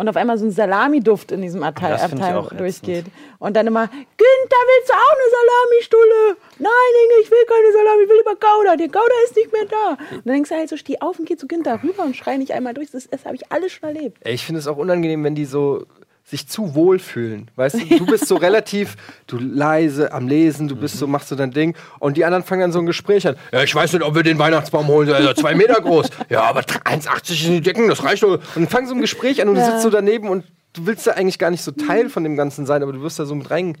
[0.00, 2.60] und auf einmal so ein Salamiduft in diesem Abteil, Abteil auch ätzend.
[2.60, 3.04] durchgeht.
[3.38, 6.36] Und dann immer, Günther, willst du auch eine Salamistulle?
[6.58, 8.76] Nein, Inge, ich will keine Salami, ich will lieber Gouda.
[8.76, 9.98] Der Gouda ist nicht mehr da.
[10.16, 12.38] Und dann denkst du halt so, steh auf und geh zu Günther rüber und schrei
[12.38, 12.90] nicht einmal durch.
[12.90, 14.26] Das, das habe ich alles schon erlebt.
[14.26, 15.84] Ich finde es auch unangenehm, wenn die so
[16.30, 17.50] sich zu wohl fühlen.
[17.56, 21.36] Weißt du, du bist so relativ, du leise am Lesen, du bist so, machst so
[21.36, 23.36] dein Ding und die anderen fangen dann so ein Gespräch an.
[23.52, 26.08] Ja, ich weiß nicht, ob wir den Weihnachtsbaum holen, der ist ja zwei Meter groß.
[26.30, 28.34] Ja, aber 1,80 in die Decken, das reicht doch.
[28.34, 29.66] Und dann fangen so ein Gespräch an und du Ja.
[29.72, 32.64] sitzt so daneben und du willst da eigentlich gar nicht so Teil von dem Ganzen
[32.66, 33.76] sein, aber du wirst da so mit rein,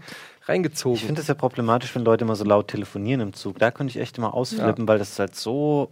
[0.46, 0.96] reingezogen.
[0.96, 3.58] ich finde es ja problematisch, wenn Leute immer so laut telefonieren im Zug.
[3.60, 5.90] Da könnte ich echt immer ausflippen, weil das ist halt so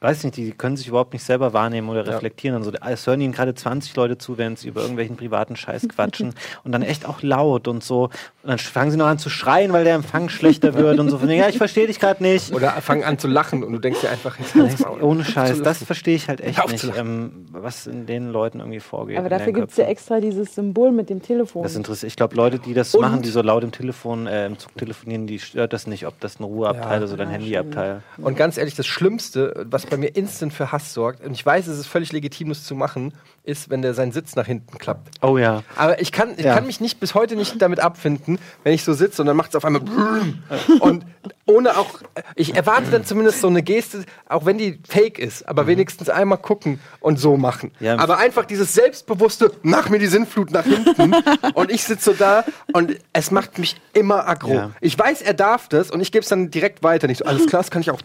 [0.00, 2.56] weiß nicht, die können sich überhaupt nicht selber wahrnehmen oder reflektieren.
[2.56, 5.88] Und so, es hören ihnen gerade 20 Leute zu, während sie über irgendwelchen privaten Scheiß
[5.94, 8.04] quatschen und dann echt auch laut und so.
[8.04, 8.12] Und
[8.44, 11.18] dann fangen sie noch an zu schreien, weil der Empfang schlechter wird und so.
[11.18, 12.52] Von, ja, ich verstehe dich gerade nicht.
[12.54, 15.02] Oder fangen an zu lachen und du denkst dir einfach, jetzt Maul.
[15.02, 19.18] Ohne Scheiß, das verstehe ich halt echt nicht, ähm, was in den Leuten irgendwie vorgeht.
[19.18, 21.64] Aber dafür gibt es ja extra dieses Symbol mit dem Telefon.
[21.64, 24.46] Das interessiert, ich glaube, Leute, die das Und- machen, die so laut im Telefon, äh,
[24.46, 27.04] im Zug telefonieren, die stört das nicht, ob das ein Ruheabteil Ja.
[27.04, 28.02] ist oder ein Ja, Handyabteil.
[28.18, 31.66] Und ganz ehrlich, das Schlimmste, was bei mir instant für Hass sorgt, und ich weiß,
[31.66, 33.12] es ist völlig legitim, das zu machen,
[33.48, 35.08] ist, wenn der seinen Sitz nach hinten klappt.
[35.22, 35.62] Oh ja.
[35.76, 36.54] Aber ich kann, ich Ja.
[36.54, 39.50] kann mich nicht bis heute nicht damit abfinden, wenn ich so sitze und dann macht
[39.50, 39.82] es auf einmal
[40.80, 41.04] und
[41.46, 42.00] ohne auch,
[42.34, 46.36] ich erwarte dann zumindest so eine Geste, auch wenn die fake ist, aber wenigstens einmal
[46.38, 47.72] gucken und so machen.
[47.80, 47.86] Mhm.
[47.86, 47.98] Ja.
[47.98, 51.14] Aber einfach dieses selbstbewusste, mach mir die Sinnflut nach hinten
[51.54, 54.52] und ich sitze so da und es macht mich immer aggro.
[54.54, 54.70] Ja.
[54.82, 57.06] Ich weiß, er darf das und ich gebe es dann direkt weiter.
[57.06, 58.00] Nicht so, alles klar, das kann ich auch.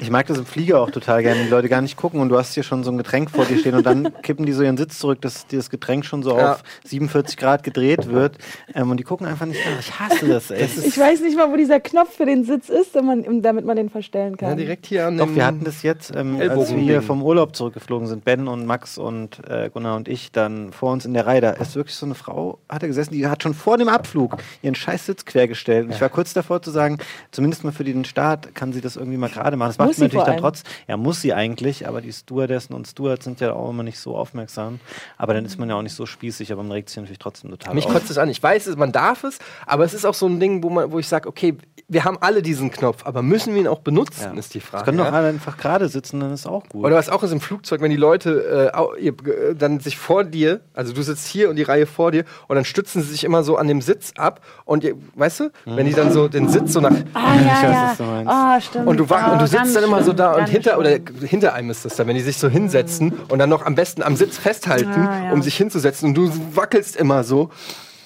[0.00, 2.38] Ich mag das im Flieger auch total gerne, die Leute gar nicht gucken und du
[2.38, 4.76] hast hier schon so ein Getränk vor dir stehen und dann kippen die so ihren
[4.76, 6.52] Sitz zurück, dass das Getränk schon so Ja.
[6.54, 8.38] auf 47 Grad gedreht wird
[8.74, 9.78] ähm, und die gucken einfach nicht nach.
[9.80, 10.64] Ich hasse das, ey.
[10.64, 13.76] ich weiß nicht mal, wo dieser Knopf für den Sitz ist, damit man, damit man
[13.76, 14.50] den verstellen kann.
[14.50, 18.06] Ja, direkt hier an Doch, wir hatten das jetzt, ähm, als wir vom Urlaub zurückgeflogen
[18.08, 21.40] sind, Ben und Max und äh, Gunnar und ich, dann vor uns in der Reihe,
[21.40, 24.36] da ist wirklich so eine Frau, hat er gesessen, die hat schon vor dem Abflug
[24.62, 25.86] ihren Scheißsitz quergestellt.
[25.86, 26.98] Und ich war kurz davor zu sagen,
[27.30, 29.70] zumindest mal für den Start kann sie das irgendwie mal gerade machen.
[29.70, 30.42] Das macht Muss sie sie natürlich vor dann allem.
[30.42, 30.62] trotz.
[30.88, 34.16] Ja, muss sie eigentlich, aber die Stewardessen und Stewards sind ja auch immer nicht so
[34.16, 34.80] aufmerksam.
[35.16, 37.50] Aber dann ist man ja auch nicht so spießig, aber man regt sich natürlich trotzdem
[37.50, 37.92] total Mich auf.
[37.92, 38.28] kotzt es an.
[38.28, 40.90] Ich weiß, es- man darf es, aber es ist auch so ein Ding, wo, man,
[40.92, 41.56] wo ich sage, okay,
[41.88, 44.38] wir haben alle diesen Knopf, aber müssen wir ihn auch benutzen, Ja.
[44.38, 44.84] ist die Es Frage.
[44.84, 45.10] können doch ja?
[45.12, 46.84] alle einfach gerade sitzen, dann ist auch gut.
[46.84, 50.60] Oder was auch ist im Flugzeug, wenn die Leute äh, äh, dann sich vor dir,
[50.74, 53.42] also du sitzt hier und die Reihe vor dir und dann stützen sie sich immer
[53.42, 56.72] so an dem Sitz ab und ihr, weißt du, wenn die dann so den Sitz
[56.74, 57.88] so nach Ah, Ich ja, weiß, ja.
[57.90, 58.30] was du meinst.
[58.32, 58.86] Ah, stimmt.
[58.86, 60.90] und du, Ah, und du sitzt ganz dann immer so da und hinter oder
[61.24, 64.02] hinter einem ist das dann, wenn die sich so hinsetzen und dann noch am besten
[64.02, 65.32] am Sitz festhalten, Ah, ja.
[65.32, 67.50] um sich hinzusetzen und du wackelst immer so.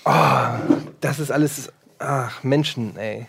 [0.04, 0.10] Oh,
[1.00, 3.26] das ist alles ach Menschen, ey.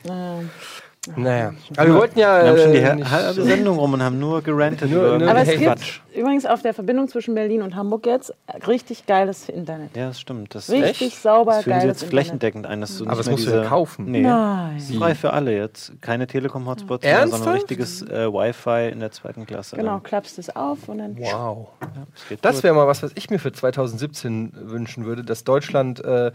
[1.15, 4.19] Naja, aber wir wollten ja wir haben schon die äh, halbe Sendung rum und haben
[4.19, 5.99] nur gerantet Nur- über nur- Aber es Hey, gibt Quatsch.
[6.15, 8.33] übrigens auf der Verbindung zwischen Berlin und Hamburg jetzt
[8.67, 9.95] richtig geiles Internet.
[9.95, 10.55] Ja, das stimmt.
[10.55, 11.21] Das, Richtig Echt?
[11.21, 13.67] sauber, das führen sie jetzt flächendeckend ein, dass du Aber das musst du diese, ja
[13.69, 14.05] kaufen.
[14.11, 14.77] Nee, Nein.
[14.77, 15.93] ist frei für alle jetzt.
[16.01, 17.55] Keine Telekom-Hotspots mehr, sondern Ernsthaft?
[17.57, 19.75] richtiges äh, Wi-Fi in der zweiten Klasse.
[19.75, 20.03] Genau, dann.
[20.03, 21.17] klappst es auf und dann.
[21.17, 21.67] Wow.
[21.81, 21.87] Ja,
[22.29, 26.31] das Das wäre mal was, was ich mir für 2017 wünschen würde, dass Deutschland, äh,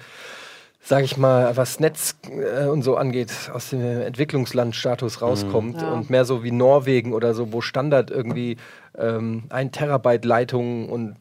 [0.82, 5.92] sage ich mal, was Netz äh, und so angeht, aus dem Entwicklungslandstatus rauskommt Ja.
[5.92, 8.56] und mehr so wie Norwegen oder so, wo Standard irgendwie
[8.98, 11.16] ähm, ein Terabyte Leitungen und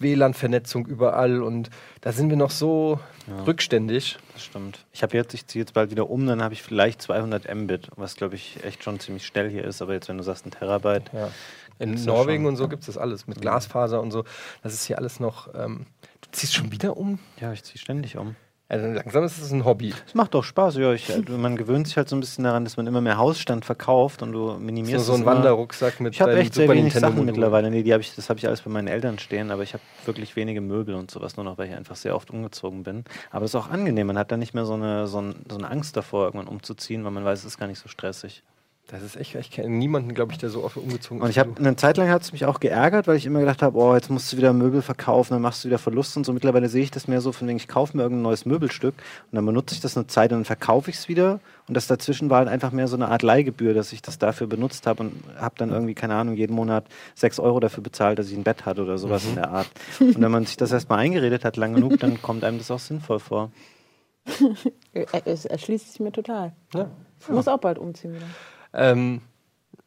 [0.00, 1.70] WLAN-Vernetzung überall und
[2.00, 2.98] da sind wir noch so
[3.46, 4.18] rückständig.
[4.32, 4.86] Das stimmt.
[4.92, 7.88] Ich habe jetzt, ich ziehe jetzt bald wieder um, dann habe ich vielleicht 200 Mbit,
[7.96, 9.80] was glaube ich echt schon ziemlich schnell hier ist.
[9.82, 11.30] Aber jetzt, wenn du sagst, ein Terabyte, Ja.
[11.80, 14.24] In ja Norwegen schon- und so gibt es das alles mit Glasfaser und so.
[14.64, 15.54] Das ist hier alles noch.
[15.54, 15.86] Ähm,
[16.22, 17.20] du ziehst schon wieder um?
[17.40, 18.34] ja, ich ziehe ständig um.
[18.70, 19.94] Also langsam ist es ein Hobby.
[20.06, 20.92] Es macht doch Spaß, ja.
[20.92, 23.64] Ich, äh, man gewöhnt sich halt so ein bisschen daran, dass man immer mehr Hausstand
[23.64, 25.36] verkauft und du So, minimierst so ein es immer.
[25.36, 27.70] Wanderrucksack mit Ich habe echt sehr wenig Sachen mittlerweile.
[27.70, 29.82] Nee, die hab ich, das habe ich alles bei meinen Eltern stehen, aber ich habe
[30.04, 33.04] wirklich wenige Möbel und sowas, nur noch, weil ich einfach sehr oft umgezogen bin.
[33.30, 35.56] Aber es ist auch angenehm, man hat da nicht mehr so eine, so, ein, so
[35.56, 38.42] eine Angst davor, irgendwann umzuziehen, weil man weiß, es ist gar nicht so stressig.
[38.90, 41.36] Das ist echt, ich kenne niemanden, glaube ich, der so oft umgezogen Und ist.
[41.36, 43.76] ich habe eine Zeit lang hat es mich auch geärgert, weil ich immer gedacht habe,
[43.76, 46.32] oh, jetzt musst du wieder Möbel verkaufen, dann machst du wieder Verlust und so.
[46.32, 48.94] Mittlerweile sehe ich das mehr so, von wegen, ich kaufe mir irgendein neues Möbelstück
[49.30, 51.40] und dann benutze ich das eine Zeit und dann verkaufe ich es wieder.
[51.68, 54.46] Und das dazwischen war halt einfach mehr so eine Art Leihgebühr, dass ich das dafür
[54.46, 58.30] benutzt habe und habe dann irgendwie, keine Ahnung, jeden Monat sechs Euro dafür bezahlt, dass
[58.30, 59.68] ich ein Bett hatte oder sowas in der Art.
[60.00, 62.78] Und wenn man sich das erstmal eingeredet hat, lang genug, dann kommt einem das auch
[62.78, 63.50] sinnvoll vor.
[64.94, 66.54] Äh, Es erschließt sich mir total.
[66.74, 66.90] Ja.
[67.20, 68.26] Ich muss auch bald umziehen wieder.
[68.74, 69.20] Ähm,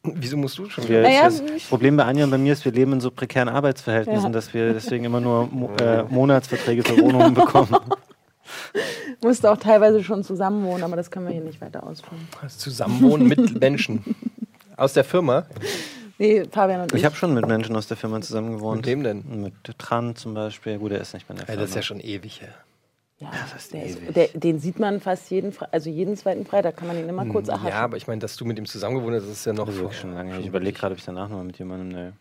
[0.03, 1.01] wieso musst du schon wieder?
[1.01, 4.25] Naja, das Problem bei Anja und bei mir ist, wir leben in so prekären Arbeitsverhältnissen,
[4.25, 4.29] Ja.
[4.31, 7.75] dass wir deswegen immer nur Mo äh, Monatsverträge für Wohnungen bekommen.
[9.23, 12.27] musste auch teilweise schon zusammen wohnen, aber das können wir hier nicht weiter ausführen.
[12.49, 14.03] Zusammenwohnen mit Menschen.
[14.77, 15.45] Aus der Firma?
[16.17, 16.99] Nee, Fabian und ich.
[16.99, 18.77] Ich habe schon mit Menschen aus der Firma zusammen gewohnt.
[18.77, 19.23] Mit wem denn?
[19.41, 20.77] Mit Tran zum Beispiel.
[20.79, 21.61] Gut, der ist nicht mehr in der Ja, Firma.
[21.61, 22.49] das ist ja schon ewig her.
[22.49, 22.55] ja,
[23.55, 24.07] ist der ewig.
[24.07, 27.07] ist, der, den sieht man fast jeden, Fre also jeden zweiten Freitag kann man ihn
[27.07, 27.69] immer kurz erhaschen.
[27.69, 29.75] Ja, aber ich meine, dass du mit ihm zusammengewohnt hast, das ist ja noch Das
[29.75, 30.39] ist schon lange.
[30.39, 31.89] Ich überlege gerade, ob ich danach noch mit jemandem.
[31.89, 32.11] Nee.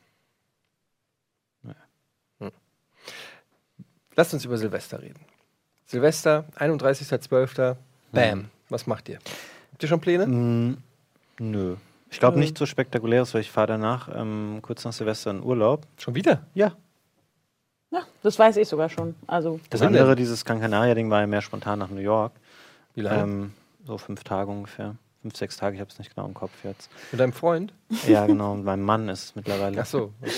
[4.17, 5.21] Lasst uns über Silvester reden.
[5.87, 7.77] Silvester, 31.12.
[8.13, 8.51] Bam.
[8.69, 9.19] Was macht ihr?
[9.73, 10.27] Habt ihr schon Pläne?
[10.27, 10.77] Mm,
[11.39, 11.77] nö.
[12.11, 15.87] Ich glaube nicht so spektakuläres, weil ich fahre danach ähm, kurz nach Silvester in Urlaub.
[15.97, 16.45] Schon wieder?
[16.55, 16.77] Ja.
[17.91, 19.15] Ja, das weiß ich sogar schon.
[19.27, 22.33] Also, Das andere, dieses Gran Canaria-Ding, war ja mehr spontan nach New York.
[22.95, 23.23] Wie lange?
[23.23, 23.53] Ähm,
[23.85, 24.95] so fünf Tage ungefähr.
[25.23, 26.91] fünf, sechs Tage, ich habe es nicht genau im Kopf jetzt.
[27.13, 27.73] Mit deinem Freund?
[28.07, 29.81] Ja, genau, mit meinem Mann ist es mittlerweile.
[29.81, 30.13] Ach so.
[30.23, 30.33] Okay.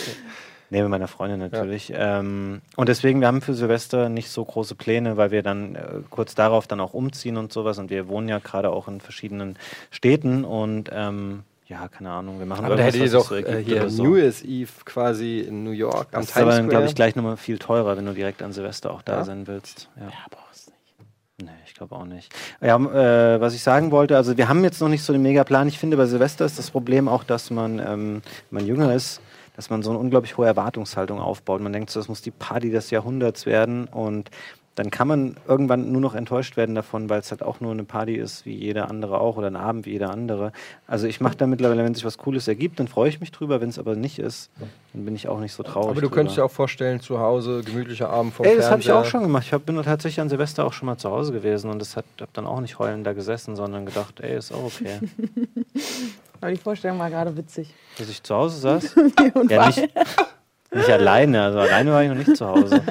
[0.70, 1.92] Nee, mit meiner Freundin natürlich.
[1.94, 6.00] Ähm, und deswegen, wir haben für Silvester nicht so große Pläne, weil wir dann äh,
[6.08, 7.78] kurz darauf dann auch umziehen und sowas.
[7.78, 9.58] Und wir wohnen ja gerade auch in verschiedenen
[9.90, 13.36] Städten und ähm, ja, keine Ahnung, wir machen Aber da hättet ihr was doch so
[13.36, 14.02] äh, hier so.
[14.04, 16.94] New Year's Eve quasi in New York am Das ist Times aber dann, glaube ich,
[16.94, 19.24] gleich nochmal viel teurer, wenn du direkt an Silvester auch da Ja.
[19.24, 19.88] sein willst.
[19.96, 20.02] Ja.
[20.04, 20.94] Ja, brauchst nicht.
[21.42, 22.32] Nee, ich glaube auch nicht.
[22.60, 25.66] Ja, äh, was ich sagen wollte, also wir haben jetzt noch nicht so den Megaplan.
[25.68, 29.20] Ich finde, bei Silvester ist das Problem auch, dass man, ähm, wenn man jünger ist,
[29.56, 31.60] dass man so eine unglaublich hohe Erwartungshaltung aufbaut.
[31.62, 34.30] Man denkt so, das muss die Party des Jahrhunderts werden und
[34.74, 37.84] dann kann man irgendwann nur noch enttäuscht werden davon, weil es halt auch nur eine
[37.84, 40.52] Party ist, wie jeder andere auch oder ein Abend wie jeder andere.
[40.86, 43.60] Also ich mache da mittlerweile, wenn sich was Cooles ergibt, dann freue ich mich drüber.
[43.60, 44.50] Wenn es aber nicht ist,
[44.94, 45.90] dann bin ich auch nicht so traurig.
[45.90, 46.14] Aber du drüber.
[46.16, 49.22] könntest dir auch vorstellen, zu Hause, gemütlicher Abend vom Ey, das habe ich auch schon
[49.22, 49.44] gemacht.
[49.46, 52.06] Ich hab, bin tatsächlich an Silvester auch schon mal zu Hause gewesen und das hat
[52.20, 55.00] hab dann auch nicht heulend da gesessen, sondern gedacht, ey, ist auch okay.
[56.40, 57.72] Aber die Vorstellung war gerade witzig.
[57.98, 58.96] Dass ich zu Hause saß.
[59.48, 59.88] ja, nicht,
[60.74, 62.82] nicht alleine, also alleine war ich noch nicht zu Hause.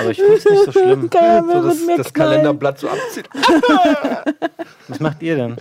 [0.00, 1.02] Aber ich finde es nicht so schlimm.
[1.02, 2.12] So das, mit mir das.
[2.12, 3.28] Kalenderblatt so abzieht.
[4.88, 5.56] Was macht ihr denn?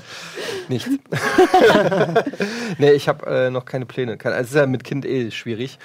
[0.67, 0.89] Nichts.
[2.78, 4.17] nee, ich habe äh, noch keine Pläne.
[4.24, 5.78] Also es ist ja mit Kind eh schwierig.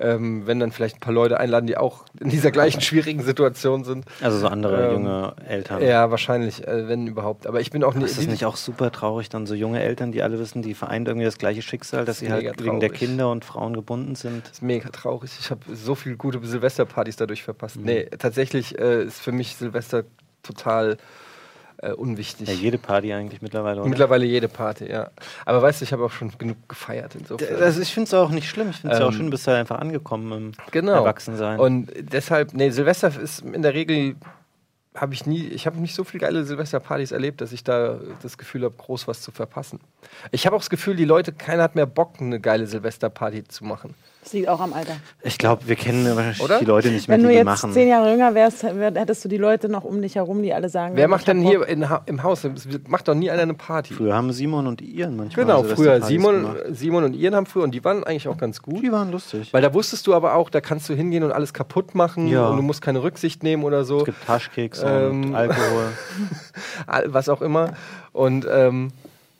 [0.00, 3.84] Ähm, wenn dann vielleicht ein paar Leute einladen, die auch in dieser gleichen schwierigen Situation
[3.84, 4.06] sind.
[4.22, 5.82] Also so andere Ähm, junge Eltern.
[5.82, 7.46] Ja, wahrscheinlich, äh, wenn überhaupt.
[7.46, 8.18] Aber ich bin auch Ist nicht.
[8.18, 11.26] das nicht auch super traurig, dann so junge Eltern, die alle wissen, die vereint irgendwie
[11.26, 12.88] das gleiche Schicksal, dass Das sie ist halt wegen der.
[12.90, 14.44] Kinder und Frauen gebunden sind?
[14.44, 15.30] Das ist mega traurig.
[15.38, 17.76] Ich habe so viele gute Silvesterpartys dadurch verpasst.
[17.76, 17.84] Mhm.
[17.84, 20.04] Nee, tatsächlich äh, ist für mich Silvester
[20.42, 20.96] total
[21.82, 22.48] äh, unwichtig.
[22.48, 23.80] Ja, jede Party eigentlich mittlerweile.
[23.80, 23.88] Oder?
[23.88, 25.10] Mittlerweile jede Party, ja.
[25.44, 27.58] Aber weißt du, ich habe auch schon genug gefeiert insofern.
[27.58, 28.70] Das, ich finde es auch nicht schlimm.
[28.70, 30.92] Ich finde es ja auch Ähm, schön, du bist halt einfach angekommen im genau.
[30.92, 31.58] Erwachsensein.
[31.58, 34.16] Und deshalb, nee, Silvester ist in der Regel
[34.94, 38.38] habe ich nie, ich habe nicht so viele geile Silvesterpartys erlebt, dass ich da das
[38.38, 39.78] Gefühl habe, groß was zu verpassen.
[40.32, 43.64] Ich habe auch das Gefühl, die Leute, keiner hat mehr Bock, eine geile Silvesterparty zu
[43.64, 43.94] machen.
[44.22, 44.92] Das liegt auch am Alter.
[45.22, 46.58] Ich glaube, wir kennen wahrscheinlich Oder?
[46.58, 47.72] die Leute nicht mehr, Wenn die du die jetzt machen.
[47.72, 50.68] zehn Jahre jünger wärst, wär- hättest du die Leute noch um dich herum, die alle
[50.68, 50.94] sagen.
[50.94, 52.46] Wer macht denn hier in, im Haus?
[52.86, 53.94] Macht doch nie einer eine Party.
[53.94, 55.74] Früher haben Simon und Ian manchmal Genau, früher.
[56.02, 56.56] Silvesterpartys Simon, gemacht.
[56.72, 58.82] Simon und Ian haben früher und die waren eigentlich auch ganz gut.
[58.82, 59.54] Die waren lustig.
[59.54, 62.46] Weil da wusstest du aber auch, da kannst du hingehen und alles kaputt machen Ja.
[62.48, 64.00] und du musst keine Rücksicht nehmen oder so.
[64.00, 65.86] es gibt Taschkeks Ähm, und Alkohol.
[67.06, 67.72] Was auch immer.
[68.12, 68.88] Und ähm,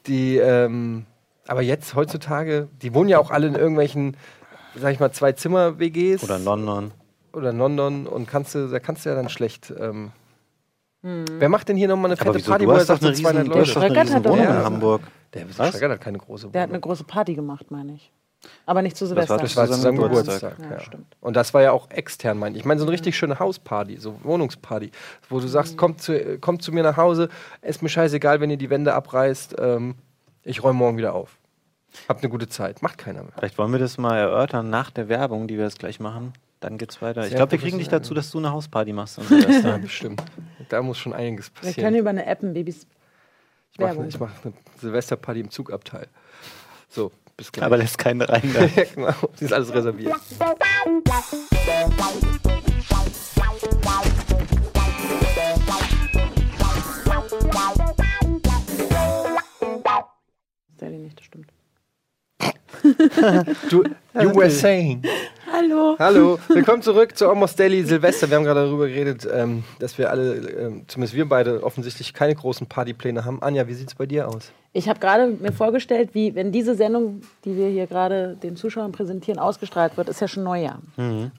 [0.06, 1.04] die, ähm,
[1.46, 4.16] aber jetzt heutzutage, die wohnen ja auch alle in irgendwelchen,
[4.76, 6.90] sag ich mal, zwei Zimmer-WGs Oder in London.
[7.32, 9.72] oder in London und kannst du, da kannst du ja dann schlecht.
[9.78, 10.12] Ähm,
[11.02, 12.50] Wer macht denn hier nochmal eine fette wieso?
[12.50, 13.80] Party, wo er sagt, so eine 200 riesen, du hast Leute?
[13.80, 15.02] eine Schröckert hat Wohnung in Hamburg.
[15.32, 15.46] Der
[15.90, 16.74] hat keine große Der hat Wohnung.
[16.74, 18.12] eine große Party gemacht, meine ich.
[18.66, 19.38] Aber nicht zu war Silvester.
[19.38, 20.40] Das war Zu zu seinem Geburtstag.
[20.40, 20.70] Geburtstag.
[20.70, 20.80] Ja, ja.
[20.80, 21.16] stimmt.
[21.20, 22.60] Und das war ja auch extern, meine ich.
[22.60, 24.90] Ich meine, so eine richtig schöne Hausparty, so Wohnungsparty,
[25.28, 27.28] wo du sagst, kommt zu, kommt zu mir nach Hause,
[27.62, 29.94] ist mir scheißegal, wenn ihr die Wände abreißt, ähm,
[30.42, 31.38] ich räume morgen wieder auf.
[32.08, 32.82] Habt eine gute Zeit.
[32.82, 33.32] Macht keiner mehr.
[33.36, 36.32] Vielleicht wollen wir das mal erörtern nach der Werbung, die wir jetzt gleich machen.
[36.60, 37.22] Dann geht's weiter.
[37.22, 39.24] Ich Sehr glaube, wir kriegen dich dazu, dass du eine Hausparty machst an
[39.62, 40.22] Ja, bestimmt.
[40.68, 41.94] Da muss schon einiges Wir können passieren.
[41.96, 42.86] über eine App ein Babys.
[43.72, 44.08] Ich mache Werbung.
[44.08, 46.06] ich mach eine Silvesterparty im Zugabteil.
[46.88, 47.64] So, bis gleich.
[47.64, 48.42] Aber lässt keine rein.
[48.54, 48.64] Da.
[48.66, 49.14] ja, genau.
[49.32, 50.14] Das ist alles reserviert.
[60.76, 61.52] Sally nicht, das stimmt.
[63.70, 65.02] Du, you were saying.
[65.52, 65.96] Hallo.
[65.98, 68.30] Hallo, willkommen zurück zu Almost Daily Silvester.
[68.30, 72.34] Wir haben gerade darüber geredet, ähm, dass wir alle, ähm, zumindest wir beide, offensichtlich keine
[72.34, 73.42] großen Partypläne haben.
[73.42, 74.52] Anja, wie sieht es bei dir aus?
[74.72, 78.92] Ich habe gerade mir vorgestellt, wie, wenn diese Sendung, die wir hier gerade den Zuschauern
[78.92, 80.78] präsentieren, ausgestrahlt wird, ist ja schon Neujahr.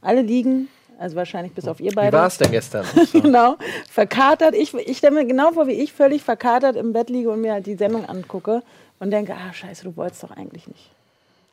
[0.02, 0.68] Alle liegen,
[1.00, 2.18] also wahrscheinlich bis auf ihr Wie beide.
[2.18, 2.86] war es denn gestern?
[3.14, 3.56] genau,
[3.90, 4.54] verkatert.
[4.54, 7.54] Ich, ich stelle mir genau vor, wie ich völlig verkatert im Bett liege und mir
[7.54, 8.62] halt die Sendung angucke
[9.02, 10.90] und denke, ah, scheiße, du wolltest doch eigentlich nicht.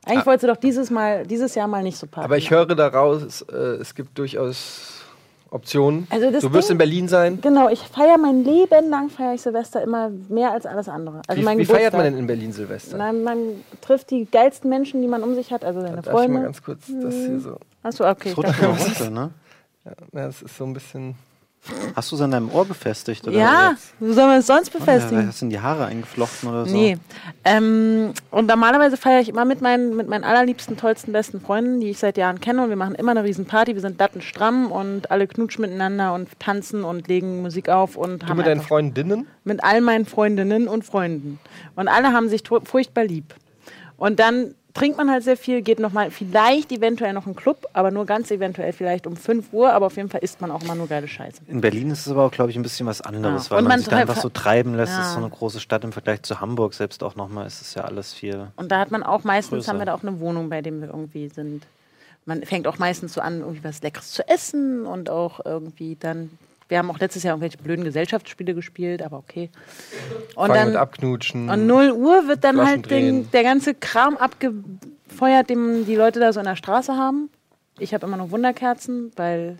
[0.06, 2.24] Eigentlich wolltest du doch dieses, Mal, dieses Jahr mal nicht so Party Ah.
[2.26, 4.94] Aber ich höre daraus, äh, es gibt durchaus
[5.50, 6.06] Optionen.
[6.10, 7.40] Also das du wirst Ding- in Berlin sein.
[7.40, 11.22] Genau, ich feiere mein Leben lang, feiere ich Silvester immer mehr als alles andere.
[11.26, 12.96] Also Wie, mein wie feiert man denn in Berlin Silvester?
[12.98, 13.38] Na, man
[13.80, 16.42] trifft die geilsten Menschen, die man um sich hat, also seine Darf ich mal Freunde.
[16.42, 17.56] ganz kurz das hier so.
[17.82, 18.34] Achso, okay.
[18.36, 18.48] Das
[18.86, 19.30] runter, ne?
[19.86, 21.14] Ja, das ist so ein bisschen.
[21.94, 23.26] Hast du es an deinem Ohr befestigt?
[23.26, 25.26] Oder ja, wo soll man es sonst Ja, befestigen?
[25.26, 26.74] hast du in die Haare eingeflochten oder so?
[26.74, 26.96] Nee.
[27.44, 31.90] Ähm, und normalerweise feiere ich immer mit meinen, mit meinen allerliebsten, tollsten, besten Freunden, die
[31.90, 32.62] ich seit Jahren kenne.
[32.62, 33.74] Und wir machen immer eine riesen Party.
[33.74, 38.26] Wir sind dattenstramm und alle knutschen miteinander und tanzen und legen Musik auf und Du
[38.28, 39.26] haben mit deinen Freundinnen?
[39.44, 41.38] mit all meinen Freundinnen und Freunden.
[41.76, 43.34] Und alle haben sich furchtbar lieb.
[43.96, 47.36] Und dann trinkt man halt sehr viel, geht noch mal vielleicht eventuell noch in einen
[47.36, 50.50] Club, aber nur ganz eventuell vielleicht um 5 Uhr, aber auf jeden Fall isst man
[50.50, 51.42] auch immer nur geile Scheiße.
[51.48, 53.50] In Berlin ist es aber auch, glaube ich, ein bisschen was anderes, Ja.
[53.52, 54.92] weil Und man, man sich da einfach so treiben lässt.
[54.92, 55.00] Ja.
[55.00, 57.46] Es ist so eine große Stadt im Vergleich zu Hamburg selbst auch nochmal.
[57.46, 58.48] ist Es ja alles viel.
[58.56, 59.72] Und da hat man auch meistens, Größer.
[59.72, 61.64] haben wir da auch eine Wohnung, bei dem wir irgendwie sind.
[62.24, 66.30] Man fängt auch meistens so an, irgendwie was Leckeres zu essen und auch irgendwie dann.
[66.68, 69.50] Wir haben auch letztes Jahr irgendwelche blöden Gesellschaftsspiele gespielt, aber okay.
[70.34, 71.48] Und Fangen dann abknutschen.
[71.48, 76.32] um 0 Uhr wird dann halt den, der ganze Kram abgefeuert, den die Leute da
[76.32, 77.30] so in der Straße haben.
[77.78, 79.56] Ich habe immer noch Wunderkerzen, weil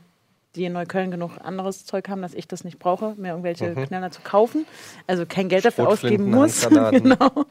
[0.55, 3.87] die in Neukölln genug anderes Zeug haben, dass ich das nicht brauche, mir irgendwelche Mhm.
[3.87, 4.67] Knaller zu kaufen.
[5.07, 6.67] Also kein Geld dafür ausgeben muss.
[6.91, 7.47] Genau.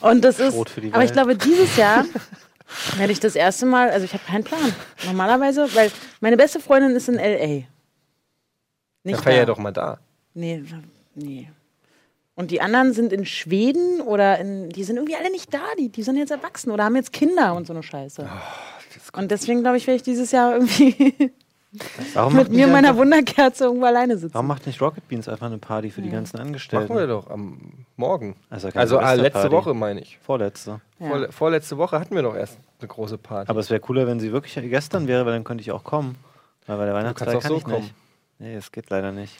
[0.00, 0.54] Und das ist.
[0.92, 2.04] Aber ich glaube, dieses Jahr
[2.96, 4.72] werde ich das erste Mal, also ich habe keinen Plan.
[5.06, 5.90] Normalerweise, weil
[6.20, 7.64] meine beste Freundin ist in LA.
[9.04, 9.46] Nicht feier da.
[9.46, 9.98] doch mal da.
[10.34, 10.64] Nee,
[11.14, 11.50] nee.
[12.34, 15.88] Und die anderen sind in Schweden oder in, die sind irgendwie alle nicht da, die,
[15.88, 18.28] die sind jetzt erwachsen oder haben jetzt Kinder und so eine Scheiße.
[19.12, 21.32] und deswegen glaube ich, werde ich dieses Jahr irgendwie
[22.14, 24.34] Warum mit mir und meiner einfach, Wunderkerze irgendwo alleine sitzen.
[24.34, 26.88] Warum macht nicht Rocket Beans einfach eine Party für die ganzen Angestellten?
[26.88, 28.36] Machen wir doch am Morgen.
[28.50, 29.50] Also Also ah, letzte.
[29.50, 30.18] Woche meine ich.
[30.18, 30.80] Vorletzte.
[31.00, 31.08] Ja.
[31.08, 33.50] Vorle vorletzte Woche hatten wir doch erst eine große Party.
[33.50, 36.16] Aber es wäre cooler, wenn sie wirklich gestern wäre, weil dann könnte ich auch kommen.
[36.66, 37.82] Weil bei der auch kann so ich kommen.
[37.82, 37.94] nicht.
[38.38, 39.36] Nee, es geht leider nicht.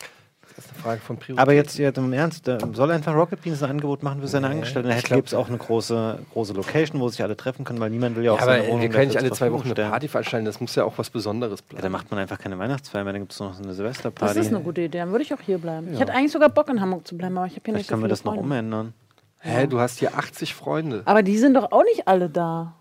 [0.56, 1.40] das ist eine Frage von Priorität.
[1.42, 4.48] Aber jetzt, jetzt im Ernst, da soll einfach Rocket Beans ein Angebot machen für seine
[4.48, 4.88] Angestellten.
[4.88, 8.16] Da gibt es auch eine große, große Location, wo sich alle treffen können, weil niemand
[8.16, 9.74] will ja auch ja, aber seine Wohnung wir können nicht alle zwei Wochen eine.
[9.90, 10.44] Party veranstalten.
[10.46, 11.82] Das muss ja auch was Besonderes Ja, bleiben.
[11.82, 14.34] dann macht man einfach keine Weihnachtsfeier mehr, dann gibt es noch so eine Silvesterparty.
[14.34, 15.92] das ist eine gute Idee, dann würde ich auch hier bleiben.
[15.92, 17.86] Ich hätte eigentlich sogar Bock in Hamburg zu bleiben, aber ich habe hier Vielleicht nicht
[17.88, 18.44] so können wir das noch Freunde.
[18.46, 18.94] umändern.
[19.40, 21.02] Hä, du hast hier 80 Freunde.
[21.04, 22.74] Aber die sind doch auch nicht alle da.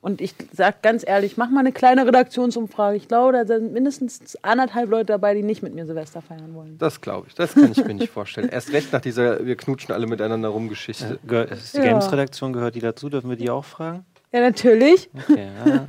[0.00, 2.96] Und ich sag ganz ehrlich, mach mal eine kleine Redaktionsumfrage.
[2.96, 6.78] Ich glaube, da sind mindestens anderthalb Leute dabei, die nicht mit mir Silvester feiern wollen.
[6.78, 7.34] Das glaube ich.
[7.34, 8.48] Das kann ich mir nicht vorstellen.
[8.48, 11.18] Erst recht nach dieser Wir knutschen alle miteinander rum Geschichte.
[11.26, 11.84] Gehör, ist die Ja.
[11.84, 13.08] Games-Redaktion gehört die dazu?
[13.08, 14.04] Dürfen wir die auch fragen?
[14.30, 15.10] Ja, natürlich.
[15.28, 15.88] Okay, ja.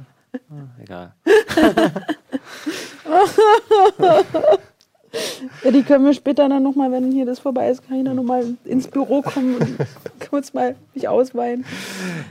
[0.49, 1.13] Ah, egal.
[5.63, 8.15] Ja, die können wir später dann nochmal, wenn hier das vorbei ist, kann ich dann
[8.15, 9.77] nochmal ins Büro kommen und
[10.29, 11.65] kurz mal mich ausweinen.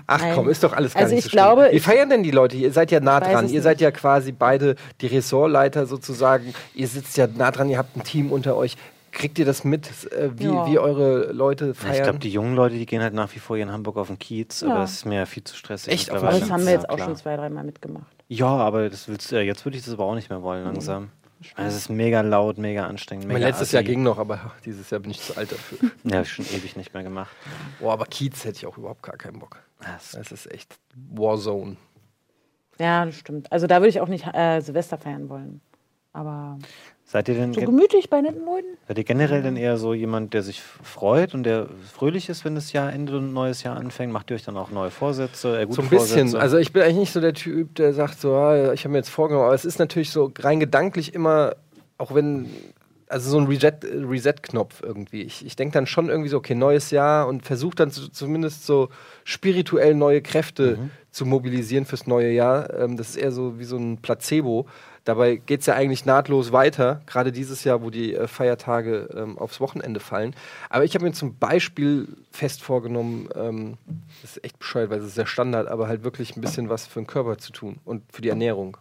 [0.07, 0.35] Ach Nein.
[0.35, 1.43] komm, ist doch alles gar Also nicht ich so schlimm.
[1.45, 2.57] glaube, Wie ich- feiern denn die Leute?
[2.57, 3.49] Ihr seid ja nah dran.
[3.49, 3.83] Ihr seid nicht.
[3.83, 6.55] ja quasi beide die Ressortleiter sozusagen.
[6.75, 8.77] Ihr sitzt ja nah dran, ihr habt ein Team unter euch.
[9.11, 10.67] Kriegt ihr das mit, äh, wie, Ja.
[10.71, 11.95] wie eure Leute Ja, feiern?
[11.97, 14.09] ich glaube, die jungen Leute, die gehen halt nach wie vor hier in Hamburg auf
[14.09, 14.69] den Kiez, Ja.
[14.69, 15.93] aber das ist mir ja viel zu stressig.
[15.93, 16.11] Echt?
[16.11, 17.09] Aber das haben wir Ja, jetzt auch klar.
[17.09, 18.05] schon zwei, dreimal mitgemacht.
[18.29, 21.09] Ja, aber das willst, äh, jetzt würde ich das aber auch nicht mehr wollen, langsam.
[21.55, 23.27] Also es ist mega laut, mega anstrengend.
[23.27, 23.77] mein Mega letztes assi.
[23.77, 25.91] Jahr ging noch, aber dieses Jahr bin ich zu alt dafür.
[26.05, 27.35] Ja, hab ich schon ewig nicht mehr gemacht.
[27.81, 29.59] Boah, aber Kiez hätte ich auch überhaupt gar keinen Bock.
[29.81, 30.79] Das, Das ist echt
[31.13, 31.77] Warzone.
[32.81, 33.51] Ja, das stimmt.
[33.53, 35.61] Also da würde ich auch nicht äh, Silvester feiern wollen.
[36.13, 36.59] Aber
[37.11, 38.67] seid ihr denn so ge- gemütlich bei netten Leuten?
[38.87, 42.55] seid ihr generell denn eher so jemand, der sich freut und der fröhlich ist, wenn
[42.55, 44.13] das Jahr endet und ein neues Jahr anfängt?
[44.13, 45.59] Macht ihr euch dann auch neue Vorsätze?
[45.61, 46.09] Äh, gute So ein bisschen.
[46.29, 46.41] Vorsätze?
[46.41, 48.99] Also ich bin eigentlich nicht so der Typ, der sagt so, ah, ich habe mir
[48.99, 51.57] jetzt vorgenommen, aber es ist natürlich so rein gedanklich immer,
[51.97, 52.51] auch wenn,
[53.09, 55.23] also so ein Reset- Reset-Knopf irgendwie.
[55.23, 58.67] Ich, ich denke dann schon irgendwie so, okay, neues Jahr und versuche dann zu, zumindest
[58.67, 58.91] so
[59.25, 60.79] spirituell neue Kräfte
[61.11, 62.73] zu mobilisieren fürs neue Jahr.
[62.79, 64.67] Ähm, das ist eher so wie so ein Placebo.
[65.09, 69.39] Dabei geht es ja eigentlich nahtlos weiter, gerade dieses Jahr, wo die äh, Feiertage ähm,
[69.39, 70.35] aufs Wochenende fallen.
[70.69, 73.79] Aber ich habe mir zum Beispiel fest vorgenommen, ähm,
[74.21, 76.87] das ist echt bescheuert, weil es ist sehr Standard, aber halt wirklich ein bisschen was
[76.87, 78.77] für den Körper zu tun und für die Ernährung.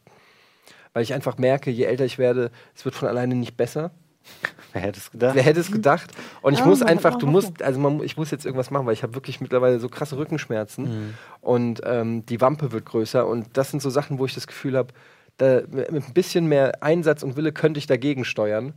[0.91, 3.91] Weil ich einfach merke, je älter ich werde, es wird von alleine nicht besser.
[4.73, 5.33] Wer hätte es gedacht?
[5.33, 6.11] Wer hätte es gedacht?
[6.41, 8.91] Und ich Ja, muss einfach, du musst, also man, ich muss jetzt irgendwas machen, weil
[8.93, 11.13] ich habe wirklich mittlerweile so krasse Rückenschmerzen Mhm.
[11.39, 14.75] und ähm, die Wampe wird größer und das sind so Sachen, wo ich das Gefühl
[14.75, 14.93] habe,
[15.38, 18.73] da, mit ein bisschen mehr Einsatz und Wille könnte ich dagegen steuern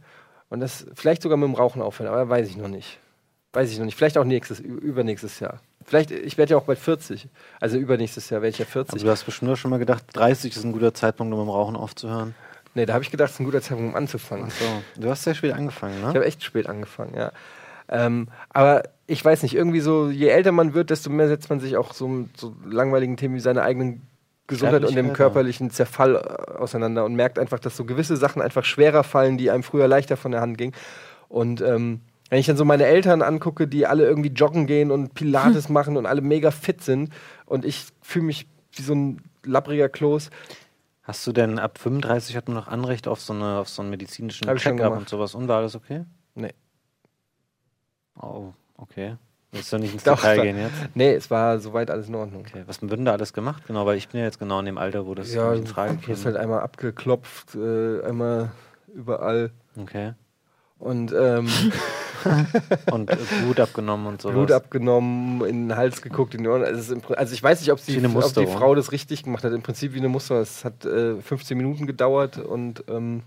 [0.48, 2.98] und das vielleicht sogar mit dem Rauchen aufhören, aber weiß ich noch nicht.
[3.52, 3.96] Weiß ich noch nicht.
[3.96, 5.60] Vielleicht auch nächstes, übernächstes Jahr.
[5.84, 7.28] Vielleicht, ich werde ja auch bald 40.
[7.58, 9.02] Also übernächstes Jahr werde ich ja Aber 40.
[9.02, 11.74] du hast bestimmt schon mal gedacht, 30 ist ein guter Zeitpunkt, um mit dem Rauchen
[11.74, 12.34] aufzuhören.
[12.74, 14.50] Nee, da habe ich gedacht, es ist ein guter Zeitpunkt, um anzufangen.
[14.50, 16.08] So, du hast sehr spät angefangen, Ich ne?
[16.08, 17.32] habe echt spät angefangen, ja.
[17.88, 21.58] Ähm, aber ich weiß nicht, irgendwie so, je älter man wird, desto mehr setzt man
[21.58, 24.06] sich auch so so langweiligen Themen wie seine eigenen
[24.50, 28.64] Gesundheit und dem körperlichen Zerfall äh, auseinander und merkt einfach, dass so gewisse Sachen einfach
[28.64, 30.74] schwerer fallen, die einem früher leichter von der Hand gingen.
[31.28, 35.14] Und ähm, wenn ich dann so meine Eltern angucke, die alle irgendwie joggen gehen und
[35.14, 37.10] Pilates machen und alle mega fit sind
[37.46, 40.30] und ich fühle mich wie so ein lappriger Kloß,
[41.10, 43.90] Hast du denn ab 35 hat man noch Anrecht auf so, eine, auf so einen
[43.90, 45.34] medizinischen Check-up und sowas?
[45.34, 46.04] Und war alles okay?
[46.36, 46.54] nee.
[48.14, 49.16] Oh, okay.
[49.52, 50.74] Willst du nicht ins Detail gehen jetzt?
[50.94, 52.44] Nee, es war soweit alles in Ordnung.
[52.46, 53.64] Okay, was wird denn da alles gemacht?
[53.66, 55.94] Genau, weil ich bin ja jetzt genau in dem Alter, wo das Ja, in Frage
[55.94, 56.34] du wirst käme.
[56.34, 58.52] halt einmal abgeklopft, äh, einmal
[58.94, 59.50] überall.
[59.76, 60.14] Okay.
[60.78, 61.48] Und ähm,
[62.92, 64.34] und äh, Blut abgenommen und sowas.
[64.34, 66.62] Blut abgenommen, in den Hals geguckt, in die Ohren.
[66.64, 68.46] Also, im also ich weiß nicht, ob, sie, ob die.
[68.46, 69.52] Frau das richtig gemacht hat.
[69.52, 70.42] Im Prinzip wie eine Musterung.
[70.42, 73.22] Es hat äh, 15 Minuten gedauert und ähm,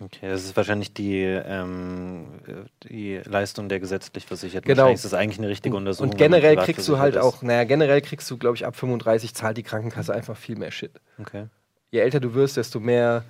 [0.00, 4.66] Okay, das ist wahrscheinlich die, ähm, äh, die Leistung der gesetzlich Versicherten.
[4.66, 4.82] Genau.
[4.82, 6.10] Wahrscheinlich ist das eigentlich eine richtige Untersuchung.
[6.10, 9.34] Und generell kriegst du halt versichert auch, naja, generell kriegst du, glaube ich, ab 35
[9.34, 10.94] zahlt die Krankenkasse einfach viel mehr Shit.
[10.94, 11.26] ist.
[11.26, 11.46] Okay.
[11.90, 13.24] Je älter du wirst, desto mehr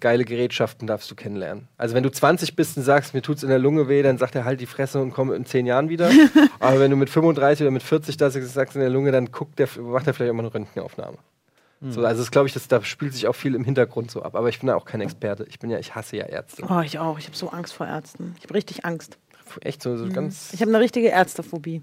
[0.00, 1.68] geile Gerätschaften darfst du kennenlernen.
[1.76, 4.34] Also wenn du 20 bist und sagst, mir tut's in der Lunge weh, dann sagt
[4.34, 6.10] er halt die Fresse und komm in 10 Jahren wieder.
[6.58, 9.58] Aber wenn du mit 35 oder mit 40 das sagst in der Lunge, dann guckt
[9.58, 11.18] der, macht er vielleicht auch mal eine Röntgenaufnahme.
[11.80, 14.34] So, also das glaube ich, das, da spielt sich auch viel im Hintergrund so ab.
[14.34, 15.46] Aber ich bin da auch kein Experte.
[15.48, 16.64] Ich bin ja, ich hasse ja Ärzte.
[16.68, 17.18] Oh, ich auch.
[17.18, 18.34] Ich habe so Angst vor Ärzten.
[18.38, 19.16] Ich habe richtig Angst.
[19.60, 20.52] Echt so, so ganz.
[20.52, 21.82] Ich habe eine richtige Ärztephobie.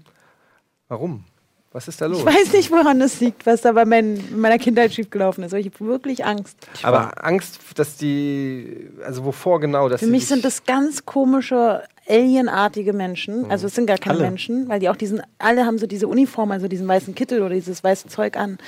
[0.88, 1.24] Warum?
[1.72, 2.20] Was ist da los?
[2.20, 5.52] Ich weiß nicht, woran das liegt, was da bei mein, in meiner Kindheit schiefgelaufen ist.
[5.52, 6.56] Aber ich habe wirklich Angst.
[6.82, 9.88] Aber Angst, dass die, also wovor genau?
[9.88, 13.50] Dass Für mich sind das ganz komische, alienartige Menschen.
[13.50, 14.28] Also es sind gar keine Alle.
[14.28, 17.54] Menschen, weil die auch diesen, alle haben so diese Uniform, also diesen weißen Kittel oder
[17.54, 18.58] dieses weiße Zeug an.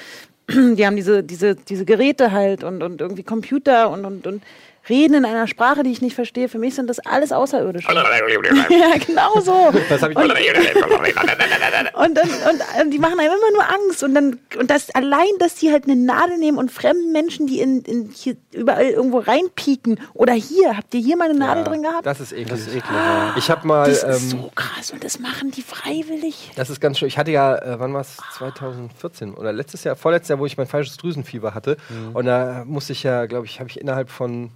[0.77, 4.43] Die haben diese, diese, diese Geräte halt und, und irgendwie Computer und, und, und
[4.89, 6.49] reden in einer Sprache, die ich nicht verstehe.
[6.49, 7.89] Für mich sind das alles Außerirdische.
[8.71, 9.73] ja, genau so.
[9.89, 10.19] Das habe ich
[11.95, 14.03] Und, dann, und, und die machen einem immer nur Angst.
[14.03, 17.61] Und dann und das allein, dass die halt eine Nadel nehmen und fremden Menschen, die
[17.61, 20.01] in, in hier überall irgendwo reinpieken.
[20.15, 22.07] Oder hier, habt ihr hier mal eine Nadel drin gehabt?
[22.07, 22.49] Das ist eklig.
[22.49, 22.85] Das ist eklig.
[22.93, 23.35] ja.
[23.37, 23.89] Ich habe mal.
[23.89, 26.53] Das ähm, ist so krass und das machen die freiwillig.
[26.57, 27.09] Das ist ganz schön.
[27.09, 28.17] Ich hatte ja, äh, wann war es?
[28.39, 31.77] 2014 oder letztes Jahr, vorletztes Jahr, wo ich mein falsches Drüsenfieber hatte.
[31.89, 32.17] Mhm.
[32.17, 34.51] Und da musste ich ja, glaube ich, habe ich innerhalb von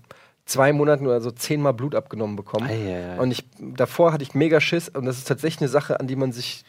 [0.44, 2.66] zwei Monaten oder so zehnmal Blut abgenommen bekommen.
[2.68, 3.20] Ei, ei, ei.
[3.20, 6.16] Und ich, davor hatte ich mega Schiss und das ist tatsächlich eine Sache, an die
[6.16, 6.64] man sich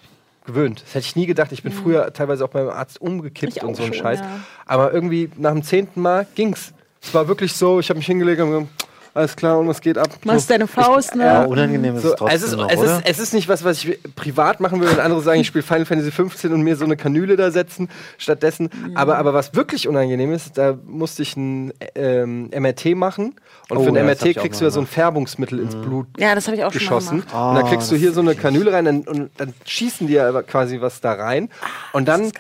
[0.46, 0.82] gewöhnt.
[0.84, 1.52] Das hätte ich nie gedacht.
[1.52, 3.58] Ich bin früher teilweise auch beim Arzt umgekippt Mhm.
[3.58, 4.20] Ich und so ein Scheiß.
[4.20, 4.40] ja.
[4.66, 6.74] Aber irgendwie nach dem zehnten Mal ging's.
[7.02, 8.68] Es war wirklich so, ich habe mich hingelegt und gesagt,
[9.16, 10.10] alles klar und was geht ab?
[10.26, 10.54] Machst so.
[10.54, 11.30] deine Faust, ne?
[11.32, 12.98] Aber unangenehm ist So, es trotzdem es, ist, noch, es, oder?
[12.98, 15.64] ist, es ist nicht was, was ich privat machen will, wenn andere sagen, ich spiele
[15.64, 18.70] Final Fantasy 15 und mir so eine Kanüle da setzen stattdessen.
[18.96, 23.36] Aber, aber was wirklich unangenehm ist, da musste ich ein ähm, MRT machen
[23.70, 24.88] und Oh, für ein ja, MRT kriegst du ja so ein.
[24.88, 27.20] Färbungsmittel ins Blut Ja, das habe ich auch schon mal geschossen.
[27.22, 27.34] gemacht.
[27.34, 30.14] und dann Ah, kriegst du hier so eine Kanüle rein dann, und dann schießen die
[30.14, 31.50] ja aber quasi was da rein.
[31.94, 32.32] Und dann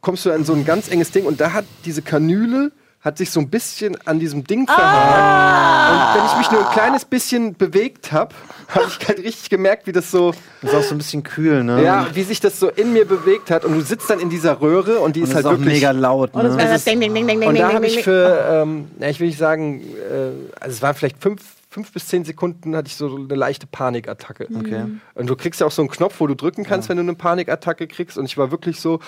[0.00, 2.72] kommst du in so ein ganz enges Ding und da hat diese Kanüle
[3.06, 5.92] hat sich so ein bisschen an diesem Ding verhakt.
[6.16, 8.34] Und wenn ich mich nur ein kleines bisschen bewegt habe,
[8.68, 11.62] habe ich halt richtig gemerkt, wie das so, Das ist auch so ein bisschen kühl,
[11.62, 11.84] ne?
[11.84, 13.64] ja, wie sich das so in mir bewegt hat.
[13.64, 15.74] Und du sitzt dann in dieser Röhre und die Und ist halt ist auch wirklich
[15.74, 16.64] mega laut, Und das ne?
[16.64, 19.20] das ist- Ding, Ding, Ding, Ding, Ding, Und da habe ich für, ähm, ja, ich
[19.20, 22.96] will nicht sagen, äh, also es waren vielleicht fünf, fünf bis zehn Sekunden, hatte ich
[22.96, 24.48] so eine leichte Panikattacke.
[24.58, 24.82] Okay.
[25.14, 27.14] Und du kriegst ja auch so einen Knopf, wo du drücken kannst, wenn du eine
[27.14, 28.18] Panikattacke kriegst.
[28.18, 28.98] Und ich war wirklich so,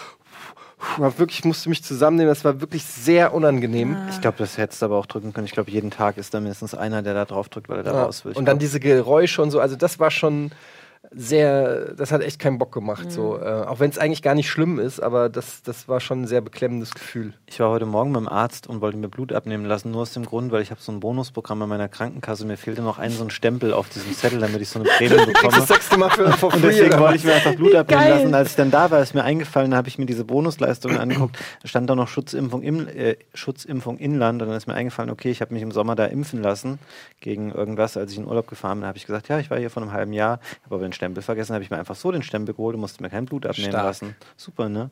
[0.97, 2.31] war wirklich, musste mich zusammennehmen.
[2.31, 3.97] Das war wirklich sehr unangenehm.
[4.11, 5.47] Ich glaube, das hättest du aber auch drücken können.
[5.47, 7.93] Ich glaube, jeden Tag ist da mindestens einer, der da drauf drückt, weil er da
[7.95, 8.03] Ja.
[8.05, 8.33] raus will.
[8.33, 10.51] Ich Und dann glaub- diese Geräusche und so, also das war schon
[11.11, 13.11] sehr, das hat echt keinen Bock gemacht.
[13.11, 13.39] So.
[13.39, 16.27] Äh, auch wenn es eigentlich gar nicht schlimm ist, aber das, das war schon ein
[16.27, 17.33] sehr beklemmendes Gefühl.
[17.47, 20.27] Ich war heute Morgen beim Arzt und wollte mir Blut abnehmen lassen, nur aus dem
[20.27, 22.45] Grund, weil ich habe so ein Bonusprogramm bei meiner Krankenkasse.
[22.47, 25.25] Mir fehlte noch ein so ein Stempel auf diesem Zettel, damit ich so eine Prämie
[25.27, 25.57] bekomme.
[25.57, 26.69] Das sechste Mal für for Und free.
[26.69, 28.11] deswegen oder wollte ich mir einfach Blut abnehmen geil.
[28.11, 28.35] lassen.
[28.35, 31.39] Als ich dann da war, ist mir eingefallen, da habe ich mir diese Bonusleistungen angeguckt.
[31.63, 34.43] Da stand da noch Schutzimpfung, im, äh, Schutzimpfung Inland.
[34.43, 36.79] Und dann ist mir eingefallen, okay, ich habe mich im Sommer da impfen lassen
[37.21, 38.83] gegen irgendwas, als ich in Urlaub gefahren bin.
[38.83, 40.93] Da habe ich gesagt, ja, ich war hier vor einem halben Jahr, habe aber den
[40.99, 43.47] Stempel vergessen, habe ich mir einfach so den Stempel geholt und musste mir kein Blut
[43.47, 43.85] abnehmen Stark.
[43.85, 44.17] lassen.
[44.37, 44.91] Super, ne?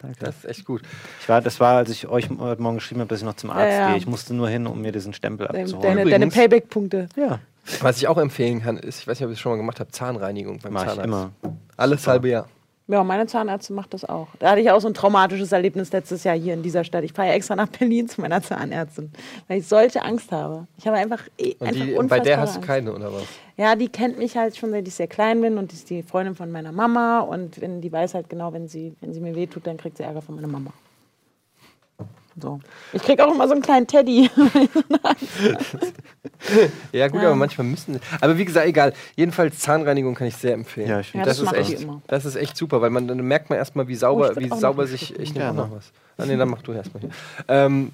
[0.00, 0.16] Danke.
[0.24, 0.82] Das ist echt gut.
[1.20, 3.50] Ich war, das war, als ich euch heute Morgen geschrieben habe, dass ich noch zum
[3.50, 3.88] Arzt ja.
[3.90, 3.96] gehe.
[3.96, 5.82] Ich musste nur hin, um mir diesen Stempel Deine, abzuholen.
[5.96, 7.08] deine, Übrigens- deine Payback-Punkte.
[7.16, 7.38] ja,
[7.80, 9.78] Was ich auch empfehlen kann, ist, ich weiß nicht, ob ich es schon mal gemacht
[9.80, 11.06] habe, Zahnreinigung beim mache ich Zahnarzt.
[11.06, 11.30] immer.
[11.76, 12.48] Alles halbe Jahr.
[12.88, 14.28] Ja, meine Zahnärztin macht das auch.
[14.38, 17.02] Da hatte ich auch so ein traumatisches Erlebnis letztes Jahr hier in dieser Stadt.
[17.02, 19.10] Ich fahre ja extra nach Berlin zu meiner Zahnärztin,
[19.48, 20.68] weil ich solche Angst habe.
[20.78, 23.24] Ich habe einfach, eh- Und einfach die, bei unfassbare der hast du keine, oder was?
[23.56, 26.02] Ja, die kennt mich halt schon, seit ich sehr klein bin und die ist die
[26.04, 29.34] Freundin von meiner Mama und wenn die weiß halt genau, wenn sie, wenn sie mir
[29.34, 30.70] wehtut, dann kriegt sie Ärger von meiner Mama.
[32.40, 32.60] So.
[32.92, 34.30] Ich krieg auch immer so einen kleinen Teddy.
[36.92, 37.28] Ja, gut, Ja.
[37.28, 37.98] aber manchmal müssen.
[38.20, 38.92] Aber wie gesagt, egal.
[39.16, 40.88] Jedenfalls Zahnreinigung kann ich sehr empfehlen.
[40.88, 42.02] Ja, ich finde Ja, das, das ist echt, immer.
[42.06, 44.50] das ist echt super, weil man dann merkt man erstmal, wie Oh, sauber, ich würd
[44.54, 45.18] wie sauber sich.
[45.18, 45.92] Ich nehme auch noch was.
[46.18, 47.10] Ah, nee, dann mach du erstmal hier.
[47.48, 47.92] Ähm,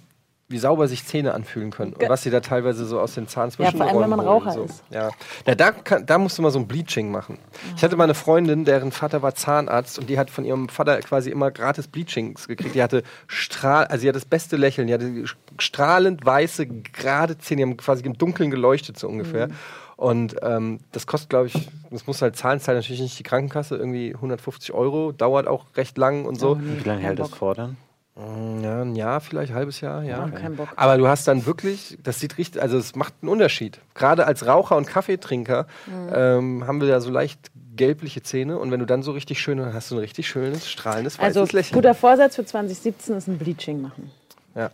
[0.53, 3.51] wie sauber sich Zähne anfühlen können und was sie da teilweise so aus den Zahn
[3.59, 4.63] Ja, vor allem, wenn man Raucher so.
[4.65, 4.85] ist.
[4.91, 5.11] Ja,
[5.47, 7.39] ja da, kann, da musst du mal so ein Bleaching machen.
[7.77, 11.01] Ich hatte mal eine Freundin, deren Vater war Zahnarzt und die hat von ihrem Vater
[11.01, 12.75] quasi immer gratis Bleachings gekriegt.
[12.75, 15.25] Die hatte Strahl, also die hat das beste Lächeln, die hatte
[15.59, 19.49] strahlend weiße, gerade Zähne, die haben quasi im Dunkeln geleuchtet so ungefähr.
[19.49, 19.55] Mhm.
[19.97, 23.77] Und ähm, das kostet, glaube ich, das muss halt zahlen, zahlt natürlich nicht die Krankenkasse,
[23.77, 26.59] irgendwie 150 Euro, dauert auch recht lang und so.
[26.61, 27.77] Wie lange hält das vor dann?
[28.15, 30.27] Mm, Ja, ein Jahr vielleicht, halbes Jahr, ja.
[30.27, 30.69] Ja, kein Bock.
[30.77, 33.81] Aber du hast dann wirklich, das sieht richtig, also es macht einen Unterschied.
[33.95, 36.11] Gerade als Raucher und Kaffeetrinker Mhm.
[36.15, 39.57] ähm, haben wir ja so leicht gelbliche Zähne und wenn du dann so richtig schön,
[39.59, 41.75] dann hast du ein richtig schönes, strahlendes, weißes Also Lächeln.
[41.75, 44.11] guter Vorsatz für 2017 ist ein Bleaching machen.
[44.55, 44.71] Ja.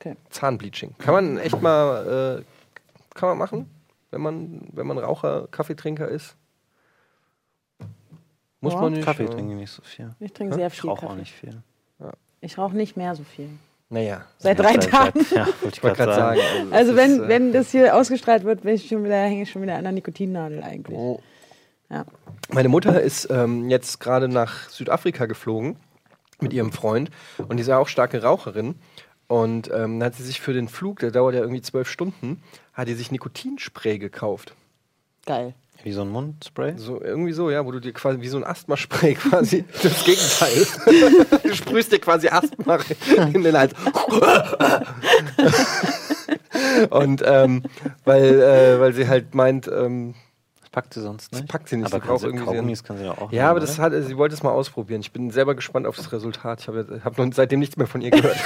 [0.00, 0.16] Okay.
[0.30, 0.94] Zahnbleaching.
[0.98, 3.70] Kann man echt mal, äh, kann man machen,
[4.10, 6.36] wenn man, wenn man Raucher, Kaffeetrinker ist?
[8.60, 8.80] Muss Ja.
[8.80, 9.04] man nicht.
[9.04, 9.30] Kaffee ja.
[9.30, 10.10] trinke ich nicht so viel.
[10.20, 11.12] Ich trinke sehr Ich viel rauche Kaffee.
[11.12, 11.62] auch nicht viel.
[12.42, 13.48] Ich rauche nicht mehr so viel.
[13.88, 15.20] Naja, Seit drei seit- Tagen.
[15.24, 16.40] Seit, ja, wollte ich wollte gerade sagen.
[16.72, 19.50] Also ist, wenn, äh, wenn das hier ausgestrahlt wird, bin ich schon wieder, hänge ich
[19.50, 20.96] schon wieder an der Nikotinnadel eigentlich.
[20.98, 21.20] Oh.
[21.88, 22.04] Ja.
[22.50, 25.76] Meine Mutter ist ähm, jetzt gerade nach Südafrika geflogen
[26.40, 28.74] mit ihrem Freund und die ist ja auch starke Raucherin.
[29.28, 32.42] Und ähm, dann hat sie sich für den Flug, der dauert ja irgendwie zwölf Stunden,
[32.72, 34.54] hat die sich Nikotinspray gekauft.
[35.26, 35.54] Geil.
[35.84, 36.74] Wie so ein Mundspray?
[36.76, 40.66] So irgendwie so, ja, wo du dir quasi wie so ein Asthma-Spray quasi das Gegenteil.
[41.42, 42.78] du sprühst dir quasi Asthma
[43.32, 43.72] in den Hals.
[46.90, 47.62] Und ähm,
[48.04, 50.14] weil, äh, weil sie halt meint, ähm,
[50.60, 51.48] Das packt sie sonst nicht.
[51.48, 53.78] packt sie nicht, Aber sie irgendwie Kaugummis kann sie doch auch ja, nehmen, aber das
[53.78, 55.00] hat, sie wollte es mal ausprobieren.
[55.00, 56.60] Ich bin selber gespannt auf das Resultat.
[56.60, 58.36] Ich habe hab seitdem nichts mehr von ihr gehört.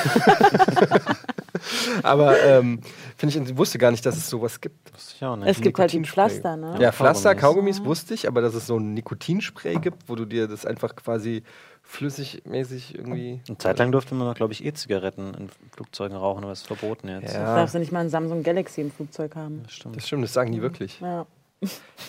[2.03, 2.81] Aber ähm,
[3.17, 4.93] finde ich, ich wusste gar nicht, dass es sowas gibt.
[4.95, 5.49] Wusste ich auch nicht.
[5.49, 6.03] Es gibt halt die.
[6.05, 6.77] Pflaster, ne?
[6.79, 7.77] Ja, Pflaster, Kaugummis.
[7.77, 10.95] Kaugummis wusste ich, aber dass es so ein Nikotinspray gibt, wo du dir das einfach
[10.97, 11.43] quasi
[11.83, 13.41] flüssigmäßig irgendwie.
[13.49, 17.09] Eine Zeit lang durfte man glaube ich, E-Zigaretten in Flugzeugen rauchen, aber das ist verboten
[17.09, 17.35] jetzt.
[17.35, 17.57] Ja.
[17.57, 19.62] Darfst du nicht mal ein Samsung Galaxy im Flugzeug haben.
[19.62, 19.97] Das stimmt.
[19.97, 21.01] Das stimmt, das sagen die wirklich.
[21.01, 21.27] Ja.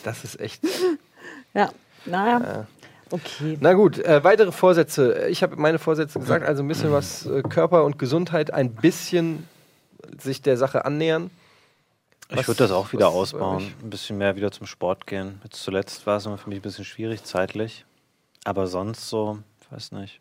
[0.04, 0.62] Das ist echt.
[1.54, 1.72] Ja,
[2.06, 2.68] naja.
[3.10, 3.58] Okay.
[3.62, 5.28] Na gut, äh, weitere Vorsätze.
[5.30, 9.48] Ich habe meine Vorsätze gesagt, also ein bisschen was äh, Körper und Gesundheit, ein bisschen
[10.20, 11.30] sich der Sache annähern.
[12.30, 13.74] Was- Ich würde das auch wieder ausbauen.
[13.82, 15.40] Ein bisschen mehr wieder zum Sport gehen.
[15.44, 17.86] Jetzt zuletzt war es immer für mich ein bisschen schwierig zeitlich.
[18.44, 20.20] Aber sonst so, ich weiß nicht.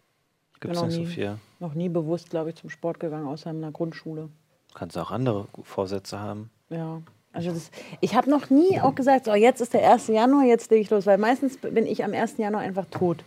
[0.60, 1.06] Gibt es nicht so nie.
[1.06, 1.38] viel.
[1.60, 4.28] Noch nie bewusst, glaube ich, zum Sport gegangen, außer in der Grundschule.
[4.74, 6.50] Kannst auch andere Vorsätze haben.
[6.70, 7.02] Ja.
[7.36, 7.70] Also das,
[8.00, 10.08] ich habe noch nie auch gesagt, so jetzt ist der 1.
[10.08, 12.38] Januar, jetzt lege ich los, weil meistens bin ich am 1.
[12.38, 13.18] Januar einfach tot.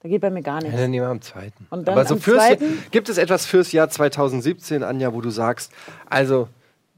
[0.00, 0.76] Da geht bei mir gar Ja, nichts.
[0.80, 1.66] dann nehmen wir am zweiten.
[1.70, 2.78] Und dann Aber so am fürs zweiten?
[2.90, 5.72] gibt es etwas fürs Jahr 2017, Anja, wo du sagst,
[6.10, 6.48] also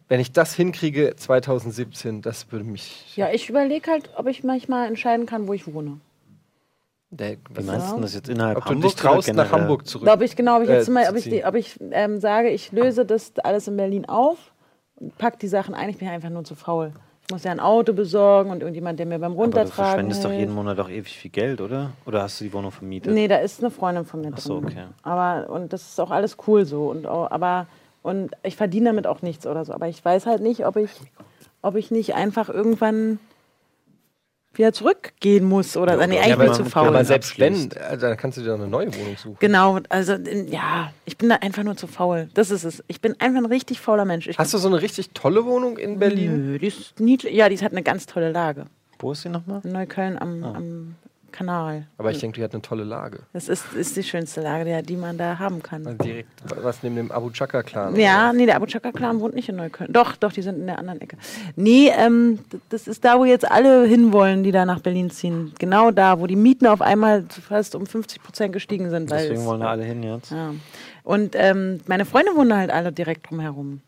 [0.09, 3.17] wenn ich das hinkriege 2017, das würde mich.
[3.17, 6.01] Ja, ich überlege halt, ob ich manchmal entscheiden kann, wo ich wohne.
[7.11, 9.53] Der, Wie meinst du denn das jetzt innerhalb ob du Hamburg dich traust, nach?
[9.53, 10.09] Hamburg zurück.
[10.09, 12.51] Ob ich genau, ob ich äh, jetzt mal, zu ob ich, ob ich ähm, sage,
[12.51, 14.39] ich löse das alles in Berlin auf
[14.97, 15.89] und pack die Sachen ein.
[15.91, 16.93] Ich bin einfach nur zu faul.
[17.27, 20.25] Ich muss ja ein Auto besorgen und irgendjemand, der mir beim Aber du Runtertragen verschwendest
[20.25, 20.41] doch hilft.
[20.41, 21.91] jeden Monat auch ewig viel Geld, oder?
[22.05, 23.13] Oder hast du die Wohnung vermietet?
[23.13, 24.35] Nee, da ist eine Freundin von mir drin.
[24.39, 24.85] Ach so, okay.
[25.03, 27.67] Aber und das ist auch alles cool so und auch, aber
[28.03, 29.73] und ich verdiene damit auch nichts oder so.
[29.73, 30.91] Aber ich weiß halt nicht, ob ich,
[31.63, 33.19] ob ich nicht einfach irgendwann
[34.59, 36.89] wieder zurückgehen muss oder nee, eigentlich aber- bin ich zu faul.
[36.89, 39.37] aber selbst wenn, äh, dann kannst du dir doch eine neue Wohnung suchen.
[39.41, 42.29] Genau, also ja, ich bin da einfach nur zu faul.
[42.35, 42.83] Das ist es.
[42.89, 44.27] Ich bin einfach ein richtig fauler Mensch.
[44.29, 46.53] Ich Hast du so eine richtig tolle Wohnung in Berlin?
[46.53, 47.35] Nö, die ist niedlich.
[47.35, 48.67] Ja, die hat eine ganz tolle Lage.
[48.99, 49.61] Wo ist sie nochmal?
[49.65, 50.55] In Neukölln am, Ah.
[50.57, 50.95] am
[51.37, 51.87] Kanal.
[51.99, 53.21] Aber ich denke, die hat eine tolle Lage.
[53.33, 55.87] Das ist, ist die schönste Lage, die, die man da haben kann.
[55.87, 56.29] Also direkt
[56.63, 57.95] was neben dem Abu Chaka-Clan.
[57.97, 59.93] Ja, nee, der Abu Chaka Clan wohnt nicht in Neukölln.
[59.93, 61.17] Doch, doch, die sind in der anderen Ecke.
[61.57, 62.39] Nee, ähm,
[62.71, 65.53] das ist da, wo jetzt alle hinwollen, die da nach Berlin ziehen.
[65.59, 69.11] Genau da, wo die Mieten auf einmal fast um 50 Prozent gestiegen sind.
[69.11, 70.31] Weil Deswegen es- wollen da alle hin jetzt.
[70.31, 70.55] Ja.
[71.05, 73.81] Und ähm, meine Freunde wohnen halt alle direkt drumherum.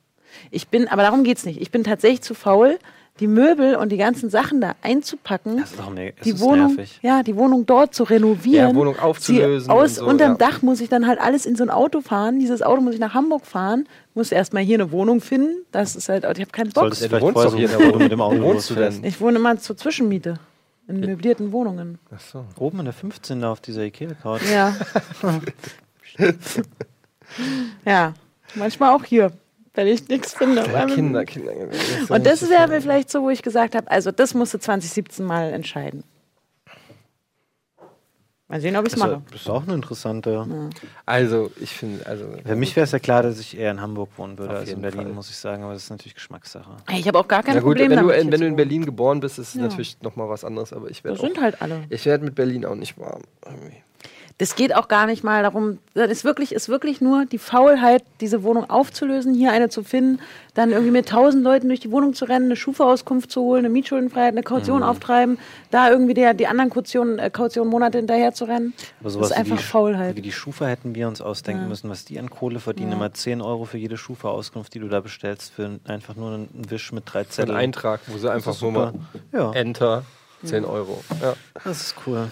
[0.51, 1.61] Ich bin, aber darum geht's nicht.
[1.61, 2.79] Ich bin tatsächlich zu faul,
[3.21, 5.59] die Möbel und die ganzen Sachen da einzupacken.
[5.59, 6.99] Das ist mega, das die Wohnung, nervig.
[7.03, 8.71] ja, die Wohnung dort zu renovieren.
[8.71, 10.37] Ja, Wohnung aufzulösen Sie aus und so, unterm ja.
[10.39, 12.39] Dach muss ich dann halt alles in so ein Auto fahren.
[12.39, 13.89] Dieses Auto muss ich nach Hamburg fahren.
[14.15, 15.65] Muss erstmal hier eine Wohnung finden.
[15.73, 16.83] Das ist halt, ich habe keinen Bock.
[16.83, 18.33] Solltest du vielleicht wohnst vorher doch hier in der wo du mit dem Wohnung.
[18.33, 19.05] Auto Wo wohnst du denn?
[19.05, 20.39] Ich wohne immer zur Zwischenmiete.
[20.87, 21.99] In möblierten Wohnungen.
[22.15, 22.45] Ach so.
[22.59, 24.41] Oben in der 15 da auf dieser Ikea-Couch.
[24.51, 24.75] Ja.
[27.85, 28.15] ja.
[28.55, 29.33] Manchmal auch hier,
[29.75, 30.63] wenn ich nichts finde.
[30.67, 31.53] Ja, Weil- Kinder, Kinder.
[32.09, 35.25] Und das wäre mir vielleicht so, wo ich gesagt habe, also das musst du 2017
[35.25, 36.05] mal entscheiden.
[38.51, 39.23] Mal sehen, ob ich es Das mache.
[39.35, 40.71] ist auch eine interessante.
[41.05, 42.25] Also, ich finde, also.
[42.47, 44.81] Für mich wäre es ja klar, dass ich eher in Hamburg wohnen würde als in
[44.81, 45.13] Berlin, Fall.
[45.13, 45.65] muss ich sagen.
[45.65, 46.71] Aber das ist natürlich Geschmackssache.
[46.93, 48.33] Ich habe auch gar kein Na gut, Problem wenn du, damit.
[48.33, 48.57] wenn du in.
[48.57, 49.63] Berlin geboren bist, ist es Ja.
[49.65, 51.83] natürlich nochmal was anderes, aber ich Das werde sind halt alle.
[51.91, 53.21] ich werd mit Berlin auch nicht warm.
[53.45, 53.83] irgendwie.
[54.41, 58.05] Das geht auch gar nicht mal darum, das ist wirklich, ist wirklich nur die Faulheit,
[58.21, 60.21] diese Wohnung aufzulösen, hier eine zu finden,
[60.55, 63.69] dann irgendwie mit tausend Leuten durch die Wohnung zu rennen, eine Schufa-Auskunft zu holen, eine
[63.69, 65.39] Mietschuldenfreiheit, eine Kaution auftreiben,
[65.73, 68.75] da irgendwie der, die anderen Kautionen, äh, Kaution Monate hinterher zu rennen.
[69.01, 70.15] Aber sowas das ist wie, einfach die, Sch- Faulheit.
[70.17, 71.69] wie die Schufa hätten wir uns ausdenken Ja.
[71.69, 72.91] müssen, was die an Kohle verdienen.
[72.91, 72.97] Ja.
[72.97, 76.93] Immer 10 Euro für jede Schufa-Auskunft, die du da bestellst, für einfach nur einen Wisch
[76.93, 77.57] mit drei Ein Zetteln.
[77.59, 78.93] Eintrag, wo sie einfach nur mal.
[79.33, 79.51] Ja.
[79.53, 80.05] Enter
[80.45, 81.03] 10 Euro.
[81.21, 81.35] Ja.
[81.65, 82.31] Das ist cool.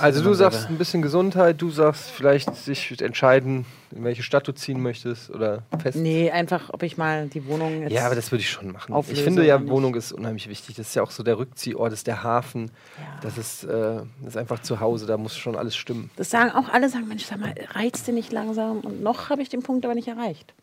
[0.00, 4.52] Also du sagst ein bisschen Gesundheit, du sagst vielleicht sich entscheiden, in welche Stadt du
[4.52, 5.98] ziehen möchtest oder fest.
[5.98, 7.92] Nee, einfach, ob ich mal die Wohnung jetzt.
[7.92, 8.92] Ja, aber das würde ich schon machen.
[8.92, 9.66] Auflöse ich finde ja.
[9.68, 10.76] Wohnung ist unheimlich wichtig.
[10.76, 12.70] Das ist ja auch so der Rückziehort, das ist der Hafen.
[12.98, 13.20] Ja.
[13.22, 16.10] Das ist, äh, das ist einfach zu Hause, da muss schon alles stimmen.
[16.16, 18.80] Das sagen auch alle, sagen, Mensch, sag mal, reizt dir nicht langsam?
[18.80, 20.54] Und noch habe ich den Punkt aber nicht erreicht.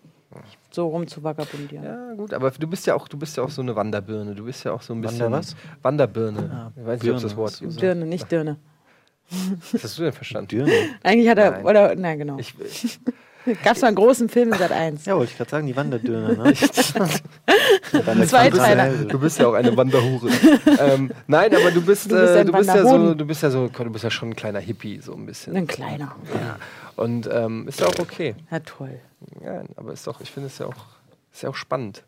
[0.71, 1.85] So rum zu vagabundieren.
[1.85, 4.35] Ja, gut, aber du bist ja auch, du bist ja auch so eine Wanderbirne.
[4.35, 5.21] Du bist ja auch so ein bisschen.
[5.21, 5.55] Wander was?
[5.81, 6.51] Wanderbirne.
[6.51, 7.81] Ah, ich weiß nicht, ob das Birne, Wort.
[7.81, 8.57] Dirne, nicht Dirne.
[9.71, 10.47] Was hast du denn verstanden?
[10.49, 10.71] Dürne.
[11.03, 11.65] Eigentlich hat er, Nein.
[11.65, 12.37] oder, na genau.
[12.37, 12.53] Ich,
[13.63, 15.05] Gab es mal einen großen Film in Sat 1.
[15.05, 16.43] Ja, wollte ich gerade sagen, die Wanderdürne, ne?
[18.07, 18.89] Ein Zweiteiler.
[19.05, 20.29] du bist ja auch eine Wanderhure.
[20.79, 23.51] ähm, nein, aber du bist, Du bist äh, du bist ja so, du bist ja
[23.51, 25.55] so, du bist ja schon ein kleiner Hippie, so ein bisschen.
[25.55, 26.15] Ein kleiner.
[26.33, 26.57] Ja.
[26.95, 28.35] Und ähm, ist ja auch okay.
[28.49, 28.99] Ja, toll.
[29.43, 30.75] Ja, aber ist doch, ich finde es ja auch,
[31.31, 32.03] ist ja auch spannend.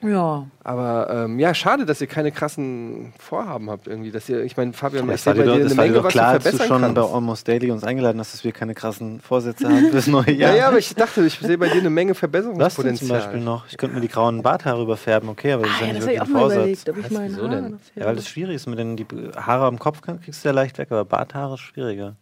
[0.00, 0.46] Ja.
[0.62, 4.12] Aber ähm, ja, schade, dass ihr keine krassen Vorhaben habt irgendwie.
[4.12, 5.78] Dass ihr, ich meine, Fabian, ich Das sehe war dir bei doch, dir das eine
[5.78, 7.14] war dir Menge, doch was klar, du als du verbessern schon bei kannst.
[7.14, 10.56] Almost Daily uns eingeladen hast, dass wir keine krassen Vorsätze haben fürs neue Ja, Jahr.
[10.56, 13.20] ja, aber ich dachte, ich sehe bei dir eine Menge Was denn zum Verbesserungspotenzial.
[13.20, 13.66] Beispiel noch?
[13.68, 16.02] Ich könnte mir die grauen Barthaare überfärben, okay, aber das ist Ah, ja ja, nicht
[16.02, 16.56] das wirklich auch ein mal Vorsatz.
[16.58, 17.78] überlegt, ob ich Was, meine wieso Haare denn?
[17.96, 18.66] Ja, weil das schwierig ist.
[18.68, 22.14] Mit den die Haare am Kopf kriegst du ja leicht weg, aber Barthaare ist schwieriger.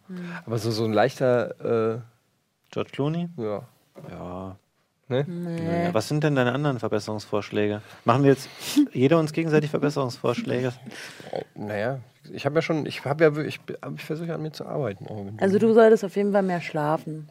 [0.47, 2.01] Aber so, so ein leichter,
[2.71, 3.29] George Clooney?
[3.37, 3.61] äh, ja.
[4.09, 4.55] Ja.
[5.09, 5.23] Ne?
[5.27, 5.89] Nee.
[5.93, 7.81] Was sind denn deine anderen Verbesserungsvorschläge?
[8.03, 8.49] Machen wir jetzt
[8.91, 10.73] jeder uns gegenseitig Verbesserungsvorschläge?
[11.55, 11.99] Naja,
[12.33, 15.37] ich habe ja schon, ich habe ja, wirklich- ich, ich versuche an mir zu arbeiten.
[15.39, 17.25] Also du solltest auf jeden Fall mehr schlafen.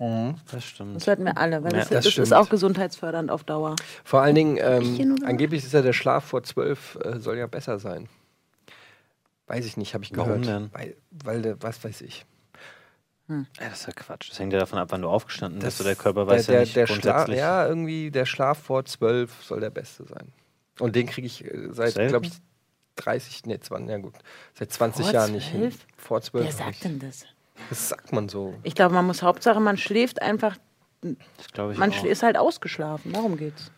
[0.51, 0.97] Das stimmt.
[0.97, 3.77] Das sollten wir alle, weil Ja, das, das das, ist auch gesundheitsfördernd auf Dauer.
[4.05, 7.79] Vor allen Dingen, ähm, angeblich ist ja der Schlaf vor zwölf äh, soll ja besser
[7.79, 8.09] sein.
[9.49, 10.29] Weiß ich nicht, habe ich gehört.
[10.31, 10.71] Warum denn?
[10.73, 12.25] Weil, weil was weiß ich.
[13.29, 14.31] Ja, das ist ja Quatsch.
[14.31, 15.79] Das hängt ja davon ab, wann du aufgestanden bist.
[15.79, 17.39] Das- Oder der Körper weiß der, ja nicht der grundsätzlich.
[17.39, 20.33] ja, irgendwie der Schlaf vor zwölf soll der beste sein.
[20.79, 22.33] Und den kriege ich äh, seit, glaube ich,
[22.97, 24.15] 30, nee, 20, ja gut,
[24.55, 25.61] seit 20 Vor Jahren nicht hin.
[25.63, 25.87] 12?
[25.97, 26.45] Vor zwölf.
[26.47, 27.25] Wer sagt denn das?
[27.69, 28.55] Das sagt man so.
[28.63, 30.57] Ich glaube, man muss Hauptsache, man schläft einfach,
[31.03, 31.95] Das glaube ich man auch.
[31.95, 33.13] schl- ist halt ausgeschlafen.
[33.13, 33.71] Darum geht's.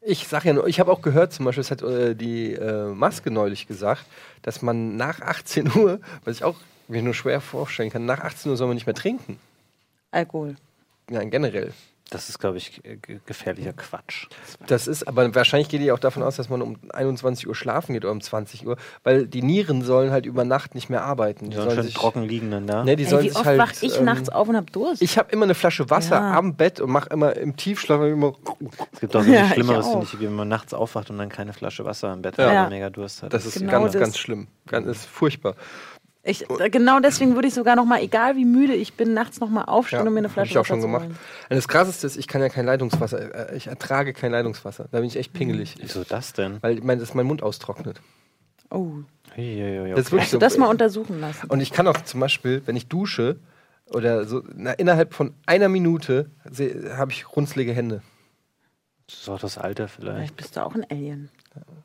[0.00, 2.86] Ich sag ja nur, ich habe auch gehört, zum Beispiel, das hat äh, die äh,
[2.94, 4.06] Maske neulich gesagt,
[4.42, 6.56] dass man nach 18 Uhr, was ich auch
[6.88, 9.38] mir nur schwer vorstellen kann, nach 18 Uhr soll man nicht mehr trinken.
[10.10, 10.56] Alkohol.
[11.10, 11.72] Nein, generell.
[12.08, 14.28] Das ist, glaube ich, äh, ge- gefährlicher Quatsch.
[14.68, 17.94] Das ist, aber wahrscheinlich geht die auch davon aus, dass man um 21 Uhr schlafen
[17.94, 21.50] geht oder um 20 Uhr, weil die Nieren sollen halt über Nacht nicht mehr arbeiten.
[21.50, 22.84] Die sollen schön trocken liegen dann da.
[22.84, 24.70] Ne, die Ey, sollen wie sich oft halt, wach ich ähm, nachts auf und hab
[24.72, 25.02] Durst?
[25.02, 26.38] Ich habe immer eine Flasche Wasser Ja.
[26.38, 28.34] am Bett und mache immer im Tiefschlaf immer.
[28.92, 31.10] Es gibt auch so Ja, nichts ich Schlimmeres, finde ich, wie wenn man nachts aufwacht
[31.10, 32.44] und dann keine Flasche Wasser im Bett Ja.
[32.44, 32.62] hat, weil Ja.
[32.62, 33.32] man mega Durst hat.
[33.32, 34.00] Das ist Genau ganz, das.
[34.00, 34.46] ganz schlimm.
[34.68, 35.56] Ganz, ist furchtbar.
[36.26, 39.48] Ich, genau deswegen würde ich sogar noch mal, egal wie müde ich bin, nachts noch
[39.48, 41.04] mal aufstehen und mir eine hab Flasche ich auch Wasser schon zu gemacht.
[41.04, 41.18] holen.
[41.50, 43.52] Und das Krasseste ist, ich kann ja kein Leitungswasser.
[43.52, 44.88] äh, Ich ertrage kein Leitungswasser.
[44.90, 45.76] Da bin ich echt pingelig.
[45.80, 46.58] Wieso das denn?
[46.62, 48.00] Weil ich meine, dass mein Mund austrocknet.
[48.70, 48.90] Oh,
[49.38, 50.22] Uiuiui, Das ist okay.
[50.24, 50.38] du so.
[50.38, 51.46] das mal untersuchen lassen?
[51.48, 53.36] Und ich kann auch zum Beispiel, wenn ich dusche
[53.92, 56.30] oder so, na, innerhalb von einer Minute
[56.96, 58.02] habe ich runzlige Hände.
[59.06, 60.16] Das ist auch das Alter vielleicht.
[60.16, 61.28] Vielleicht bist du auch ein Alien.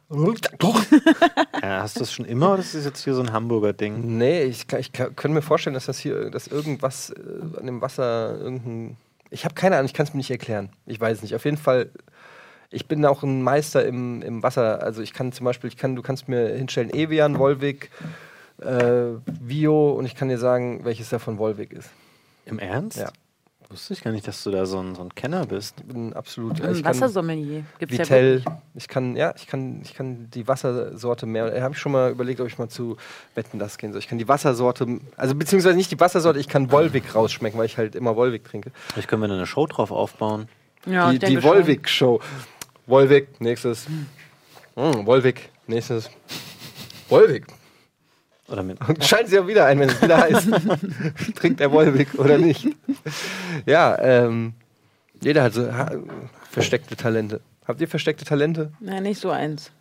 [1.82, 4.18] Hast du das schon immer oder ist das jetzt hier so ein Hamburger Ding?
[4.18, 7.66] Nee, ich, kann, ich kann, könnte mir vorstellen, dass das hier, dass irgendwas äh, an
[7.66, 8.98] dem Wasser, irgendein.
[9.30, 10.70] Ich habe keine Ahnung, ich kann es mir nicht erklären.
[10.86, 11.36] Ich weiß es nicht.
[11.36, 11.90] Auf jeden Fall,
[12.70, 14.84] ich bin auch ein Meister im, im Wasser.
[14.84, 17.90] Also ich kann zum Beispiel, ich kann, du kannst mir hinstellen Evian, Volvic,
[18.60, 21.90] äh, Vio und ich kann dir sagen, welches davon Volvic ist.
[22.46, 22.98] Im Ernst?
[22.98, 23.12] Ja.
[23.72, 25.76] Wusste ich gar nicht, dass du da so ein, so ein Kenner bist.
[25.80, 26.62] Ich bin absolut.
[26.62, 27.64] Ein ich kann Wassersommelier.
[27.80, 28.56] Gibt's ja Vitell, wirklich.
[28.76, 31.62] ich kann, ja, ich kann, ich kann die Wassersorte mehr.
[31.62, 32.98] Habe ich schon mal überlegt, ob ich mal zu
[33.34, 34.00] Wetten das gehen soll.
[34.00, 37.78] Ich kann die Wassersorte, also beziehungsweise nicht die Wassersorte, ich kann Volvic rausschmecken, weil ich
[37.78, 38.72] halt immer Volvic trinke.
[38.92, 40.50] Vielleicht können wir da eine Show drauf aufbauen.
[40.86, 41.42] Ja, die die.
[41.42, 42.20] Volvic-Show.
[42.88, 43.88] Volvic, nächstes.
[44.76, 46.10] Hm, Volvic, nächstes.
[47.08, 47.46] Volvic.
[48.52, 48.80] Oder mit.
[48.88, 50.50] Und schalten Sie auch wieder ein, wenn es wieder heißt.
[51.36, 52.68] Trinkt der Volvic oder nicht?
[53.66, 54.54] Ja, ähm,
[55.22, 55.92] jeder hat so ha
[56.50, 57.40] versteckte Talente.
[57.66, 58.74] Habt ihr versteckte Talente?
[58.80, 59.72] Nein, nicht so eins.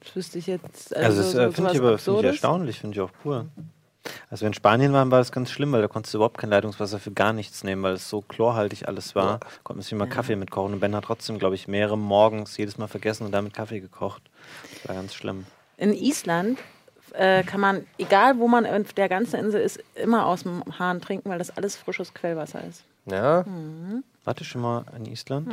[0.00, 0.96] Das wüsste ich jetzt.
[0.96, 3.46] Also, das so- äh, so finde ich aber find ich erstaunlich, finde ich auch cool.
[4.30, 6.48] Also, wir in Spanien waren, war das ganz schlimm, weil da konntest du überhaupt kein
[6.50, 9.40] Leitungswasser für gar nichts nehmen, weil es so chlorhaltig alles war.
[9.64, 10.72] Konnte man sich immer Kaffee mitkochen.
[10.74, 14.22] Und Ben hat trotzdem, glaube ich, mehrere morgens jedes Mal vergessen und damit Kaffee gekocht.
[14.72, 15.44] Das war ganz schlimm.
[15.76, 16.58] In Island
[17.16, 21.00] äh, kann man, egal wo man auf der ganzen Insel ist, immer aus dem Hahn
[21.00, 22.84] trinken, weil das alles frisches Quellwasser ist.
[23.06, 23.44] Ja.
[24.24, 25.48] Warte schon mal in Island?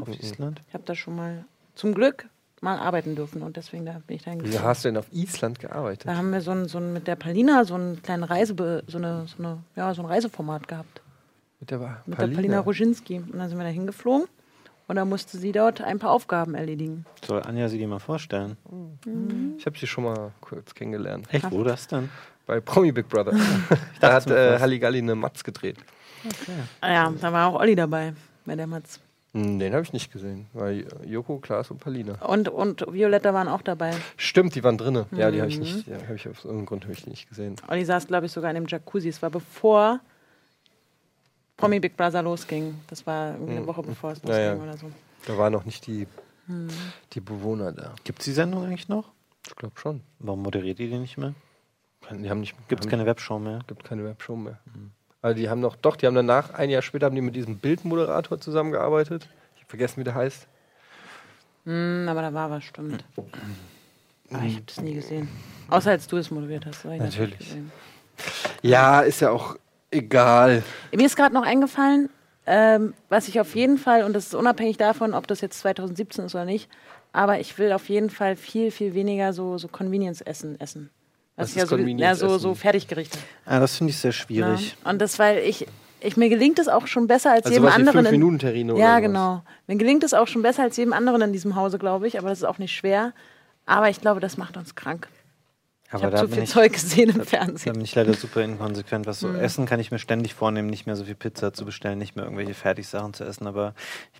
[0.00, 0.60] Auf Island?
[0.68, 1.44] Ich habe da schon mal
[1.74, 2.26] zum Glück
[2.60, 4.66] mal arbeiten dürfen und deswegen da bin ich da Wieso hingezogen.
[4.66, 6.08] hast du denn auf Island gearbeitet?
[6.08, 8.54] Da haben wir so ein, so ein, mit der Palina so einen kleinen Reise,
[8.86, 11.02] so, eine, so, eine, ja, so ein Reiseformat gehabt.
[11.60, 13.18] Mit der, Mit der Palina Roginski.
[13.18, 14.26] Und dann sind wir da hingeflogen
[14.88, 17.06] und dann musste sie dort ein paar Aufgaben erledigen.
[17.24, 18.56] Soll Anja sie dir mal vorstellen?
[19.58, 21.26] Ich habe sie schon mal kurz kennengelernt.
[21.32, 21.50] Echt?
[21.50, 22.08] Wo das denn?
[22.46, 23.32] Bei Promi Big Brother.
[24.00, 24.58] da hat äh.
[24.58, 25.76] Halligalli eine Matz gedreht.
[26.80, 28.12] Ah ja, da war auch Olli dabei
[28.46, 29.00] bei der Matz.
[29.32, 30.46] Hm, Den habe ich nicht gesehen.
[30.52, 32.14] Weil Joko, Klaas und Palina.
[32.24, 33.90] Und, und Violetta waren auch dabei.
[34.16, 35.06] Stimmt, die waren drinne.
[35.10, 35.62] Ja, die habe ich Mhm.
[35.64, 35.86] nicht.
[35.88, 37.56] Ja, hab ich aus irgendeinem Grund ich die nicht gesehen.
[37.68, 39.08] Olli saß, glaube ich, sogar in dem Jacuzzi.
[39.08, 40.00] Es war bevor
[41.56, 42.80] Promi Big Brother losging.
[42.88, 44.62] Das war irgendwie eine Woche bevor es losging Ja, ja.
[44.62, 44.90] oder so.
[45.26, 46.06] Da waren noch nicht die,
[46.46, 46.68] Hm.
[47.12, 47.94] die Bewohner da.
[48.04, 49.10] Gibt es die Sendung eigentlich noch?
[49.46, 50.00] Ich glaube schon.
[50.18, 51.34] Warum moderiert ihr die nicht mehr?
[52.10, 52.54] Die haben nicht.
[52.68, 53.60] Gibt es keine Webshow mehr?
[53.66, 54.58] gibt keine Webshow mehr.
[55.22, 57.56] Also die haben noch, doch, die haben danach, ein Jahr später haben die mit diesem
[57.58, 59.26] Bildmoderator zusammengearbeitet.
[59.56, 60.46] Ich hab vergessen, wie der heißt.
[61.64, 63.04] Hm, aber da war was, stimmt.
[63.16, 65.28] Aber ich habe das nie gesehen.
[65.70, 66.84] Außer als du es moderiert hast.
[66.84, 67.38] Natürlich.
[67.38, 67.72] gesehen.
[68.60, 69.56] Ja, ist ja auch
[69.94, 70.62] egal.
[70.94, 72.10] Mir ist gerade noch eingefallen,
[72.46, 76.26] ähm, was ich auf jeden Fall, und das ist unabhängig davon, ob das jetzt 2017
[76.26, 76.68] ist oder nicht,
[77.12, 80.90] aber ich will auf jeden Fall viel, viel weniger so, so Convenience-Essen essen.
[81.36, 83.18] Was ist ja so, ja, so, so Fertiggerichte.
[83.46, 84.76] Ah, das finde ich sehr schwierig.
[84.84, 85.66] Und das, weil ich,
[86.00, 87.92] ich, mir gelingt es auch schon besser als Also jedem anderen.
[88.04, 89.42] fünf in- Minuten Terrine oder Ja, genau.
[89.66, 92.28] Mir gelingt es auch schon besser als jedem anderen in diesem Hause, glaube ich, aber
[92.28, 93.12] das ist auch nicht schwer.
[93.66, 95.08] Aber ich glaube, das macht uns krank.
[95.96, 97.74] Ich Aber habe da zu viel ich, Zeug gesehen im da Fernsehen.
[97.74, 99.06] bin ich leider super inkonsequent.
[99.06, 99.36] Was so Mhm.
[99.36, 102.24] Essen kann ich mir ständig vornehmen, nicht mehr so viel Pizza zu bestellen, nicht mehr
[102.24, 103.46] irgendwelche Fertigsachen zu essen.
[103.46, 103.74] Aber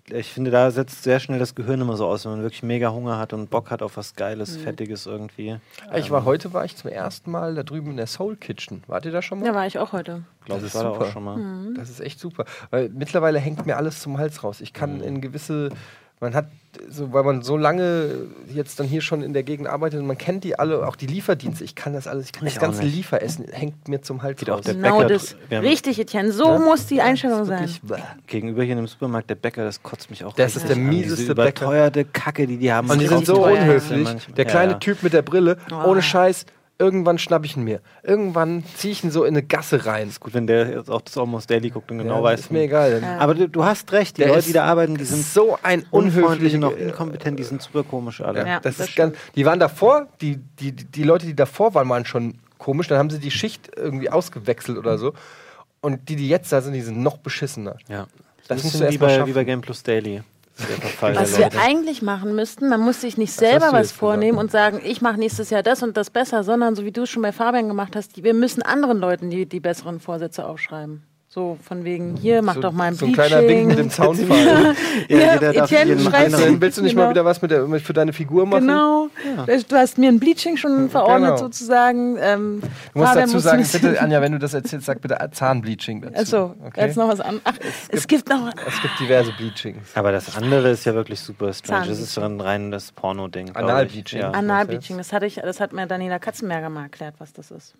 [0.07, 2.63] ich, ich finde, da setzt sehr schnell das Gehirn immer so aus, wenn man wirklich
[2.63, 4.17] mega Hunger hat und Bock hat auf was Mhm.
[4.17, 5.57] Geiles, Fettiges irgendwie.
[5.95, 8.83] Ich war heute war ich zum ersten Mal da drüben in der Soul Kitchen.
[8.87, 9.45] Wart ihr da schon mal?
[9.47, 10.23] Ja, war ich auch heute.
[10.45, 11.05] Glaube Das ich, ist war da super.
[11.07, 11.37] auch schon mal.
[11.37, 11.75] Mhm.
[11.75, 12.45] Das ist echt super.
[12.69, 14.61] Weil mittlerweile hängt mir alles zum Hals raus.
[14.61, 14.77] Ich Mhm.
[14.77, 15.69] kann in gewisse.
[16.21, 16.47] Man hat,
[16.89, 20.17] so, weil man so lange jetzt dann hier schon in der Gegend arbeitet und man
[20.17, 21.63] kennt die alle, auch die Lieferdienste.
[21.65, 22.95] Ich kann das alles, ich kann Ich das auch ganze nicht.
[22.95, 24.65] Lieferessen hängt mir zum Hals Geht auch raus.
[24.65, 25.35] der Genau Bäcker- das.
[25.51, 26.31] Richtig, Etienne.
[26.31, 26.59] So Ja.
[26.59, 27.69] muss die Einstellung sein.
[27.83, 27.95] bäh.
[28.27, 30.83] Gegenüber hier in dem Supermarkt, der Bäcker, das kotzt mich auch Das ist der an.
[30.87, 31.65] mieseste Diese Bäcker.
[31.65, 32.89] überteuerte Kacke, die die haben.
[32.89, 34.07] Und die sind so unhöflich.
[34.37, 34.79] Der kleine Ja, ja.
[34.79, 35.89] Typ mit der Brille, Oh.
[35.89, 36.45] ohne Scheiß,
[36.77, 37.79] irgendwann schnapp ich ihn mir.
[38.03, 40.11] Irgendwann ziehe ich ihn so in eine Gasse rein.
[40.19, 42.39] Gut, wenn der jetzt auch das Almost Daily guckt und genau Ja, weiß.
[42.41, 43.01] ist mir egal.
[43.01, 43.17] Ja.
[43.17, 45.57] Aber du, du hast recht, die Der Leute, ist die da arbeiten, die sind so
[45.63, 48.45] ein unfreundlich und auch unhöflicher inkompetent, die sind super komisch alle.
[48.45, 51.87] Ja, das, das ist ganz, die waren davor, die, die, die Leute, die davor waren,
[51.89, 52.87] waren schon komisch.
[52.87, 55.13] Dann haben sie die Schicht irgendwie ausgewechselt oder so.
[55.81, 57.77] Und die, die jetzt da sind, die sind noch beschissener.
[57.87, 58.07] Ja.
[58.47, 60.21] Das Das ist wie bei, wie bei Game Plus Daily.
[60.57, 61.59] Was der wir Leute.
[61.59, 64.43] eigentlich machen müssten, man muss sich nicht selber was vornehmen gesagt?
[64.43, 67.09] und sagen, ich mache nächstes Jahr das und das besser, sondern so wie du es
[67.09, 71.03] schon bei Fabian gemacht hast, wir müssen anderen Leuten die, die besseren Vorsätze aufschreiben.
[71.35, 73.87] So von wegen, hier, mach so, doch mal ein so ein kleiner Wink mit dem
[73.89, 73.91] Bleaching.
[73.91, 74.73] Zaunpfahl.
[75.09, 77.03] Ja, jeder darf Etienne jeden schreibt willst du nicht Genau.
[77.03, 78.65] mal wieder was mit der, für deine Figur machen?
[78.67, 79.09] Genau.
[79.45, 81.37] Du hast mir ein Bleaching schon verordnet Genau.
[81.37, 82.15] sozusagen.
[82.21, 85.17] Ähm, Du musst Fabian dazu muss sagen, bitte, Anja, wenn du das erzählst, sag bitte
[85.29, 86.15] Zahnbleaching dazu.
[86.21, 86.85] Achso, okay?
[86.85, 87.41] jetzt noch was an.
[87.43, 87.55] Ach,
[87.89, 88.47] es gibt noch.
[88.65, 89.89] Es gibt diverse Bleachings.
[89.93, 91.87] Aber das andere ist ja wirklich super strange.
[91.89, 93.53] Das ist so ein rein das Porno-Ding.
[93.57, 94.21] Analbleaching.
[94.21, 94.29] Ja.
[94.29, 97.75] An- Analbleaching, das hatte ich, das hat mir Daniela Katzenberger mal erklärt, was das ist.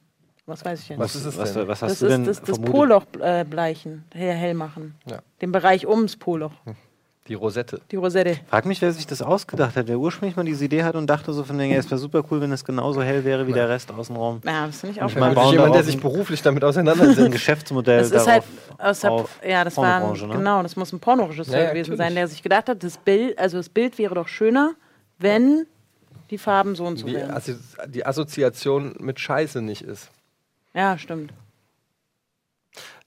[0.47, 1.03] Was weiß ich ja nicht.
[1.03, 1.67] Was ist es was, denn?
[1.67, 2.71] was hast das du denn ist das, das?
[2.71, 4.95] Poloch äh, bleichen, hell, hell machen.
[5.09, 5.19] Ja.
[5.41, 6.51] Den Bereich ums Poloch,
[7.27, 7.81] Die Rosette.
[7.89, 8.37] die Rosette.
[8.47, 11.33] Frag mich, wer sich das ausgedacht hat, wer ursprünglich mal diese Idee hat und dachte
[11.33, 13.91] so von ja, es wäre super cool, wenn es genauso hell wäre wie der Rest
[13.91, 14.41] außenrum.
[14.45, 15.35] Ja, das finde ich auch Ich mein, spannend.
[15.35, 17.31] bauen jemand, der sich ein- beruflich damit Ein auseinandersetzt.
[17.31, 18.27] Geschäftsmodell Das ist darauf.
[18.27, 18.43] halt
[18.79, 20.35] aus der, auf ja, das war ein, Pornobranche, ne?
[20.37, 22.07] genau, das muss ein Pornoregisseur Ja, ja, gewesen natürlich.
[22.07, 24.73] sein, der sich gedacht hat, das Bild, also das Bild wäre doch schöner,
[25.17, 25.65] wenn
[26.29, 27.31] die Farben so und so Die, wären.
[27.31, 27.55] Assi
[27.87, 30.09] die Assoziation mit Scheiße nicht ist.
[30.75, 31.33] Ja, stimmt.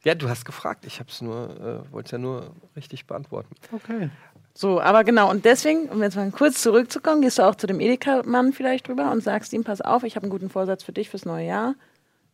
[0.05, 0.85] Ja, du hast gefragt.
[0.87, 3.55] Ich hab's nur, äh, wollte es ja nur richtig beantworten.
[3.73, 4.11] Okay.
[4.55, 7.79] So, aber genau, und deswegen, um jetzt mal kurz zurückzukommen, gehst du auch zu dem
[7.79, 11.11] Edeka-Mann vielleicht drüber und sagst ihm, pass auf, ich habe einen guten Vorsatz für dich
[11.11, 11.75] fürs neue Jahr.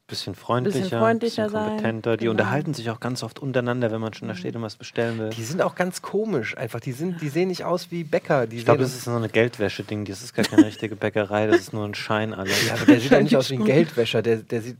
[0.06, 2.16] Bisschen freundlicher, Bisschen freundlicher sein, kompetenter.
[2.18, 2.32] Die genau.
[2.32, 5.30] unterhalten sich auch ganz oft untereinander, wenn man schon da steht und was bestellen will.
[5.30, 6.80] Die sind auch ganz komisch einfach.
[6.80, 8.46] Die, sind, die sehen nicht aus wie Bäcker.
[8.46, 10.04] Die Ich glaube, das ist so eine Geldwäsche-Ding.
[10.04, 12.66] Das ist gar keine richtige Bäckerei, das ist nur ein Schein alles.
[12.66, 14.20] Ja, aber der sieht auch nicht aus wie ein Geldwäscher.
[14.20, 14.76] Der, der sieht.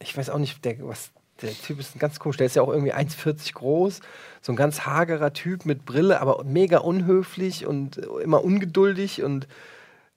[0.00, 1.10] Ich weiß auch nicht, der, was.
[1.42, 2.36] Der Typ ist ganz komisch.
[2.36, 4.00] Der ist ja auch irgendwie 1,40 groß.
[4.42, 9.48] So ein ganz hagerer Typ mit Brille, aber mega unhöflich und immer ungeduldig und.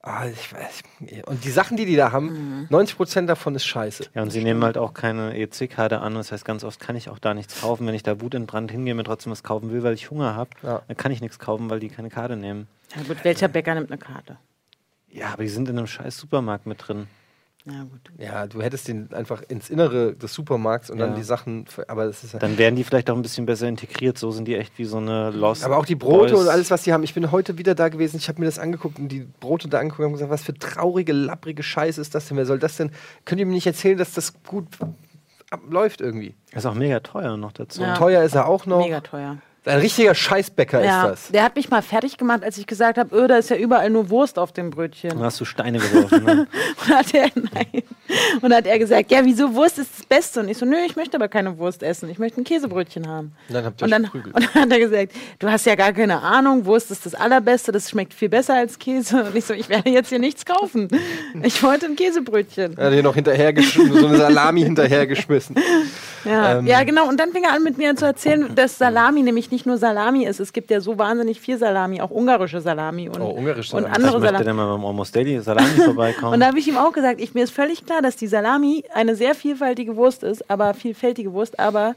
[0.06, 0.84] Ah, ich weiß.
[1.28, 4.08] Und die Sachen, die die da haben, 90% davon ist scheiße.
[4.14, 6.16] Ja, und sie nehmen halt auch keine EC-Karte an.
[6.16, 7.88] Das heißt, ganz oft kann ich auch da nichts kaufen.
[7.88, 10.82] Wenn ich da wutentbrannt hingehe, mir trotzdem was kaufen will, weil ich Hunger habe, Ja.
[10.90, 12.68] dann kann ich nichts kaufen, weil die keine Karte nehmen.
[12.98, 14.36] Ja gut, welcher Bäcker nimmt eine Karte?
[15.10, 17.08] Ja, aber die sind in einem scheiß Supermarkt mit drin.
[17.66, 18.02] Ja gut.
[18.18, 21.16] Ja, du hättest den einfach ins Innere des Supermarkts und dann Ja.
[21.16, 21.66] die Sachen.
[21.88, 22.40] Aber das ist ja.
[22.40, 24.18] Dann wären die vielleicht auch ein bisschen besser integriert.
[24.18, 26.42] So sind die echt wie so eine Lost Aber auch die Brote Boys.
[26.44, 27.04] und alles, was die haben.
[27.04, 28.18] Ich bin heute wieder da gewesen.
[28.18, 31.14] Ich habe mir das angeguckt und die Brote da angeguckt und gesagt, was für traurige,
[31.14, 32.36] lapprige Scheiße ist das denn?
[32.36, 32.92] Wer soll das denn?
[33.24, 34.68] Könnt ihr mir nicht erzählen, dass das gut
[35.50, 36.36] abläuft irgendwie?
[36.52, 37.82] Ist auch mega teuer noch dazu.
[37.82, 37.96] Ja.
[37.96, 38.80] Teuer ist er auch noch.
[38.84, 39.38] Mega teuer.
[39.66, 41.32] Ein richtiger Scheißbäcker Ja, ist das.
[41.32, 43.90] der hat mich mal fertig gemacht, als ich gesagt habe, öh, da ist ja überall
[43.90, 45.12] nur Wurst auf dem Brötchen.
[45.12, 46.24] Dann hast du Steine geworfen.
[46.26, 46.48] Ne?
[46.82, 47.84] Und dann hat er, nein.
[48.42, 50.42] Und dann hat er gesagt, ja, wieso Wurst ist das Beste?
[50.42, 52.10] Und ich so, nö, ich möchte aber keine Wurst essen.
[52.10, 53.32] Ich möchte ein Käsebrötchen haben.
[53.48, 55.94] Und dann habt ihr Und dann, und dann hat er gesagt, du hast ja gar
[55.94, 59.24] keine Ahnung, Wurst ist das Allerbeste, das schmeckt viel besser als Käse.
[59.24, 60.90] Und ich so, ich werde jetzt hier nichts kaufen.
[61.42, 62.78] Ich wollte ein Käsebrötchen.
[62.78, 65.56] Er hat hier noch hinterhergeschmissen, so eine Salami hinterhergeschmissen.
[66.26, 66.68] Ja, Ähm.
[66.68, 67.08] ja, genau.
[67.10, 70.26] Und dann fing er an, mit mir zu erzählen, dass Salami nämlich nicht nur Salami
[70.26, 70.40] ist.
[70.40, 73.96] Es gibt ja so wahnsinnig viel Salami, auch ungarische Salami und, Oh, ungarische und Salami.
[73.96, 74.46] andere Ich möchte Salami.
[74.46, 76.34] dann mal beim Almost Daily Salami vorbeikommen.
[76.34, 78.84] Und da habe ich ihm auch gesagt, ich, mir ist völlig klar, dass die Salami
[78.94, 81.96] eine sehr vielfältige Wurst ist, aber vielfältige Wurst, aber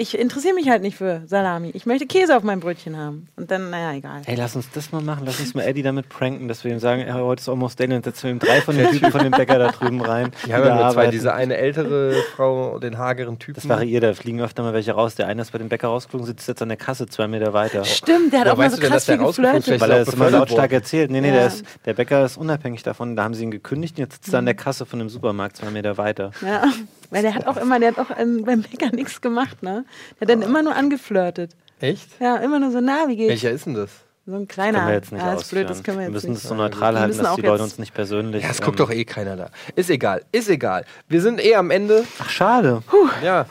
[0.00, 1.70] ich interessiere mich halt nicht für Salami.
[1.74, 3.26] Ich möchte Käse auf meinem Brötchen haben.
[3.36, 4.22] Und dann, naja, egal.
[4.26, 5.24] Ey, lass uns das mal machen.
[5.26, 7.96] Lass uns mal Eddie damit pranken, dass wir ihm sagen, ja, heute ist Almost Daily
[7.96, 10.30] und setzen wir ihm drei von den Typen von dem Bäcker da drüben rein.
[10.46, 13.56] Die haben ja nur zwei, diese eine ältere Frau, den hageren Typen.
[13.56, 15.16] Das variiert, da fliegen öfter mal welche raus.
[15.16, 17.84] Der eine ist bei dem Bäcker rausgeflogen, sitzt jetzt an der Kasse zwei Meter weiter.
[17.84, 19.58] Stimmt, der hat Woher auch mal weißt so du denn, krass dass der viel rausgeflogen
[19.58, 19.64] ist?
[19.66, 19.80] geflirtet.
[19.88, 21.10] Weil er ist es immer lautstark erzählt.
[21.10, 21.34] Nee, nee, Ja.
[21.34, 23.16] der, ist, der Bäcker ist unabhängig davon.
[23.16, 25.56] Da haben sie ihn gekündigt und jetzt sitzt er an der Kasse von dem Supermarkt
[25.56, 26.30] zwei Meter weiter.
[26.46, 26.62] Ja,
[27.10, 29.84] weil der hat auch immer, der hat auch ähm, beim Bäcker nichts gemacht, ne?
[30.20, 31.56] Der hat dann immer nur angeflirtet.
[31.80, 32.08] Echt?
[32.20, 33.30] Ja, immer nur so, na, wie geht's?
[33.30, 33.90] Welcher ist denn das?
[34.26, 34.80] So ein kleiner.
[34.80, 35.62] Können wir jetzt nicht ja, ist ausführen.
[35.62, 36.42] blöd, das können wir wir jetzt müssen nicht.
[36.42, 38.42] es so neutral Wir halten, müssen dass die Leute uns nicht persönlich.
[38.44, 39.50] Ja, es ähm, guckt doch eh keiner da.
[39.74, 40.84] Ist egal, ist egal.
[41.08, 42.04] Wir sind eh am Ende.
[42.18, 42.82] Ach, schade.
[43.24, 43.46] Ja.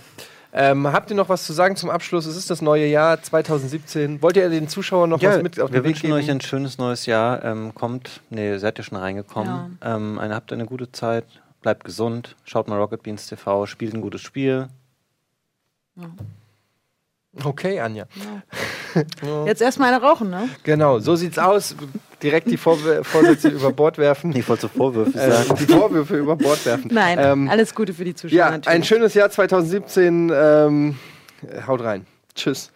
[0.53, 2.25] Ähm, habt ihr noch was zu sagen zum Abschluss?
[2.25, 4.21] Es ist das neue Jahr 2017.
[4.21, 6.13] Wollt ihr den Zuschauern noch was mit auf wir den Weg wünschen geben?
[6.13, 7.43] euch ein schönes neues Jahr.
[7.43, 9.77] Ähm, kommt, nee, seid ihr schon reingekommen.
[9.83, 11.25] Ähm, eine, habt eine gute Zeit,
[11.61, 14.67] bleibt gesund, schaut mal Rocket Beans TV, spielt ein gutes Spiel.
[17.43, 18.05] Okay, Anja.
[19.45, 20.49] Jetzt erstmal eine rauchen, ne?
[20.63, 21.75] Genau, so sieht's aus.
[22.23, 24.35] Direkt die Vorwür Vorsätze über Bord werfen.
[24.35, 25.55] Ich wollte so Vorwürfe Äh, sagen.
[25.59, 26.89] die Vorwürfe über Bord werfen.
[26.91, 28.67] Nein, Ähm, alles Gute für die Zuschauer ja, natürlich.
[28.69, 30.31] ein schönes Jahr 2017.
[30.33, 30.97] Ähm,
[31.67, 32.07] haut rein.
[32.33, 32.71] Tschüss.